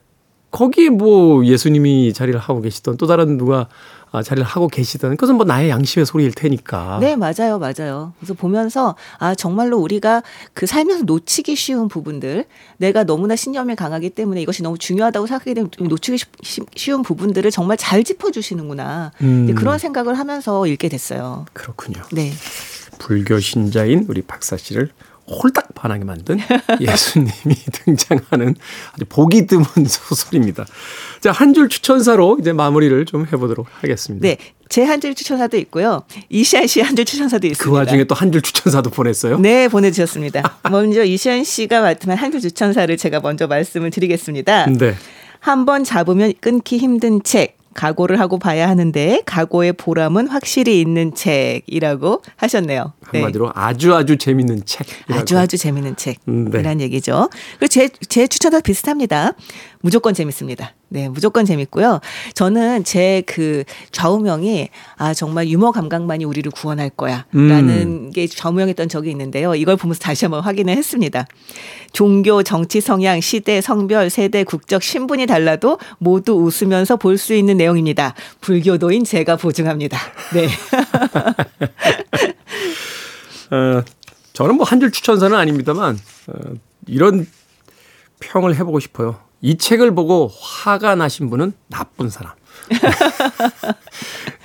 [0.50, 3.68] 거기에 뭐 예수님이 자리를 하고 계시던 또 다른 누가
[4.16, 6.98] 아, 자리를 하고 계시던 그것은 뭐 나의 양심의 소리일 테니까.
[7.00, 8.12] 네, 맞아요, 맞아요.
[8.20, 12.44] 그래서 보면서 아 정말로 우리가 그 살면서 놓치기 쉬운 부분들,
[12.76, 17.76] 내가 너무나 신념이 강하기 때문에 이것이 너무 중요하다고 생각하게 되면 놓치기 쉬- 쉬운 부분들을 정말
[17.76, 19.10] 잘 짚어주시는구나.
[19.22, 19.52] 음.
[19.56, 21.46] 그런 생각을 하면서 읽게 됐어요.
[21.52, 22.00] 그렇군요.
[22.12, 22.32] 네,
[23.00, 24.90] 불교 신자인 우리 박사 씨를
[25.26, 26.38] 홀딱 반하게 만든
[26.80, 27.32] 예수님이
[27.72, 28.54] 등장하는
[28.92, 30.66] 아주 보기 드문 소설입니다.
[31.24, 34.28] 자, 한 줄 추천사로 이제 마무리를 좀 해보도록 하겠습니다.
[34.28, 34.36] 네,
[34.68, 36.02] 제 한 줄 추천사도 있고요.
[36.28, 37.64] 이시안 씨 한 줄 추천사도 있습니다.
[37.64, 39.38] 그 와중에 또 한 줄 추천사도 보냈어요.
[39.38, 40.58] 네, 보내주셨습니다.
[40.70, 44.66] 먼저 이시안 씨가 맡으면 한 줄 추천사를 제가 먼저 말씀을 드리겠습니다.
[44.66, 44.94] 네.
[45.40, 47.56] 한번 잡으면 끊기 힘든 책.
[47.72, 52.92] 각오를 하고 봐야 하는데 각오의 보람은 확실히 있는 책이라고 하셨네요.
[53.12, 53.20] 네.
[53.20, 54.86] 한마디로 아주 아주 재밌는 책.
[55.10, 55.94] 아주 아주 재밌는
[56.28, 56.50] 음, 네.
[56.50, 57.28] 책이란 얘기죠.
[57.58, 59.32] 그리고 제, 제 추천도 비슷합니다.
[59.80, 60.72] 무조건 재밌습니다.
[60.88, 62.00] 네, 무조건 재밌고요.
[62.34, 68.10] 저는 제 그 좌우명이 아 정말 유머 감각만이 우리를 구원할 거야라는 음.
[68.12, 69.54] 게 좌우명했던 적이 있는데요.
[69.54, 71.26] 이걸 보면서 다시 한번 확인을 했습니다.
[71.92, 78.12] 종교, 정치 성향, 시대, 성별, 세대, 국적, 신분이 달라도 모두 웃으면서 볼 수 있는 내용입니다.
[78.40, 79.98] 불교도인 제가 보증합니다.
[80.34, 80.48] 네.
[83.54, 83.84] 어,
[84.32, 85.96] 저는 뭐 한줄 추천사는 아닙니다만
[86.26, 86.54] 어,
[86.86, 87.26] 이런
[88.18, 89.20] 평을 해보고 싶어요.
[89.40, 92.32] 이 책을 보고 화가 나신 분은 나쁜 사람.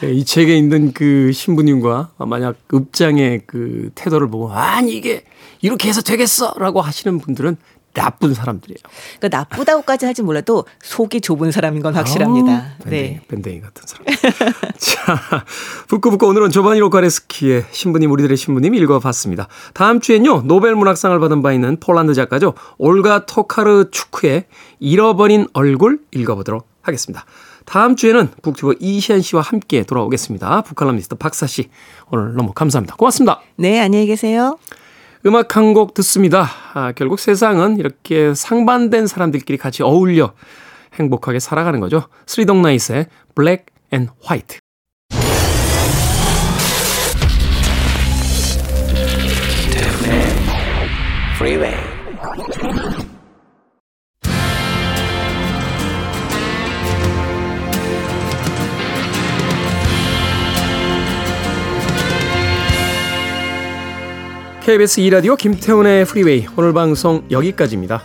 [0.01, 5.23] 네, 이 책에 있는 그 신부님과 만약 읍장의 그 태도를 보고 아니 이게
[5.61, 7.57] 이렇게 해서 되겠어라고 하시는 분들은
[7.93, 8.77] 나쁜 사람들이에요.
[9.19, 12.75] 그러니까 나쁘다고까지 하진 몰라도 속이 좁은 사람인 건 확실합니다.
[12.83, 13.21] 밴댕이, 네.
[13.27, 14.05] 밴댕이 같은 사람.
[14.77, 15.45] 자,
[15.87, 19.47] 북구북구 오늘은 조바니 로카레스키의 신부님, 우리들의 신부님 읽어봤습니다.
[19.73, 22.53] 다음 주엔요, 노벨 문학상을 받은 바 있는 폴란드 작가죠.
[22.77, 24.45] 올가 토카르 추크의
[24.79, 27.25] 잃어버린 얼굴 읽어보도록 하겠습니다.
[27.65, 30.61] 다음 주에는 북튜버 이시안 씨와 함께 돌아오겠습니다.
[30.61, 31.69] 북칼럼니스트 박사 씨,
[32.09, 32.95] 오늘 너무 감사합니다.
[32.95, 33.41] 고맙습니다.
[33.57, 34.57] 네, 안녕히 계세요.
[35.25, 36.47] 음악 한 곡 듣습니다.
[36.73, 40.33] 아, 결국 세상은 이렇게 상반된 사람들끼리 같이 어울려
[40.95, 42.03] 행복하게 살아가는 거죠.
[42.25, 44.59] Three Dog Night의 Black and White.
[64.69, 68.03] KBS 2라디오 김태훈의 프리웨이 오늘 방송 여기까지입니다.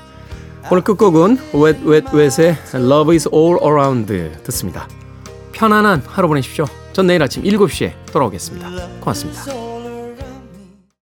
[0.71, 4.89] 오늘 끝곡은 Wet Wet Wet의 Love is All Around 듣습니다.
[5.53, 6.65] 편안한 하루 보내십시오.
[6.95, 8.71] 전 내일 아침 7시에 돌아오겠습니다.
[8.99, 9.64] 고맙습니다.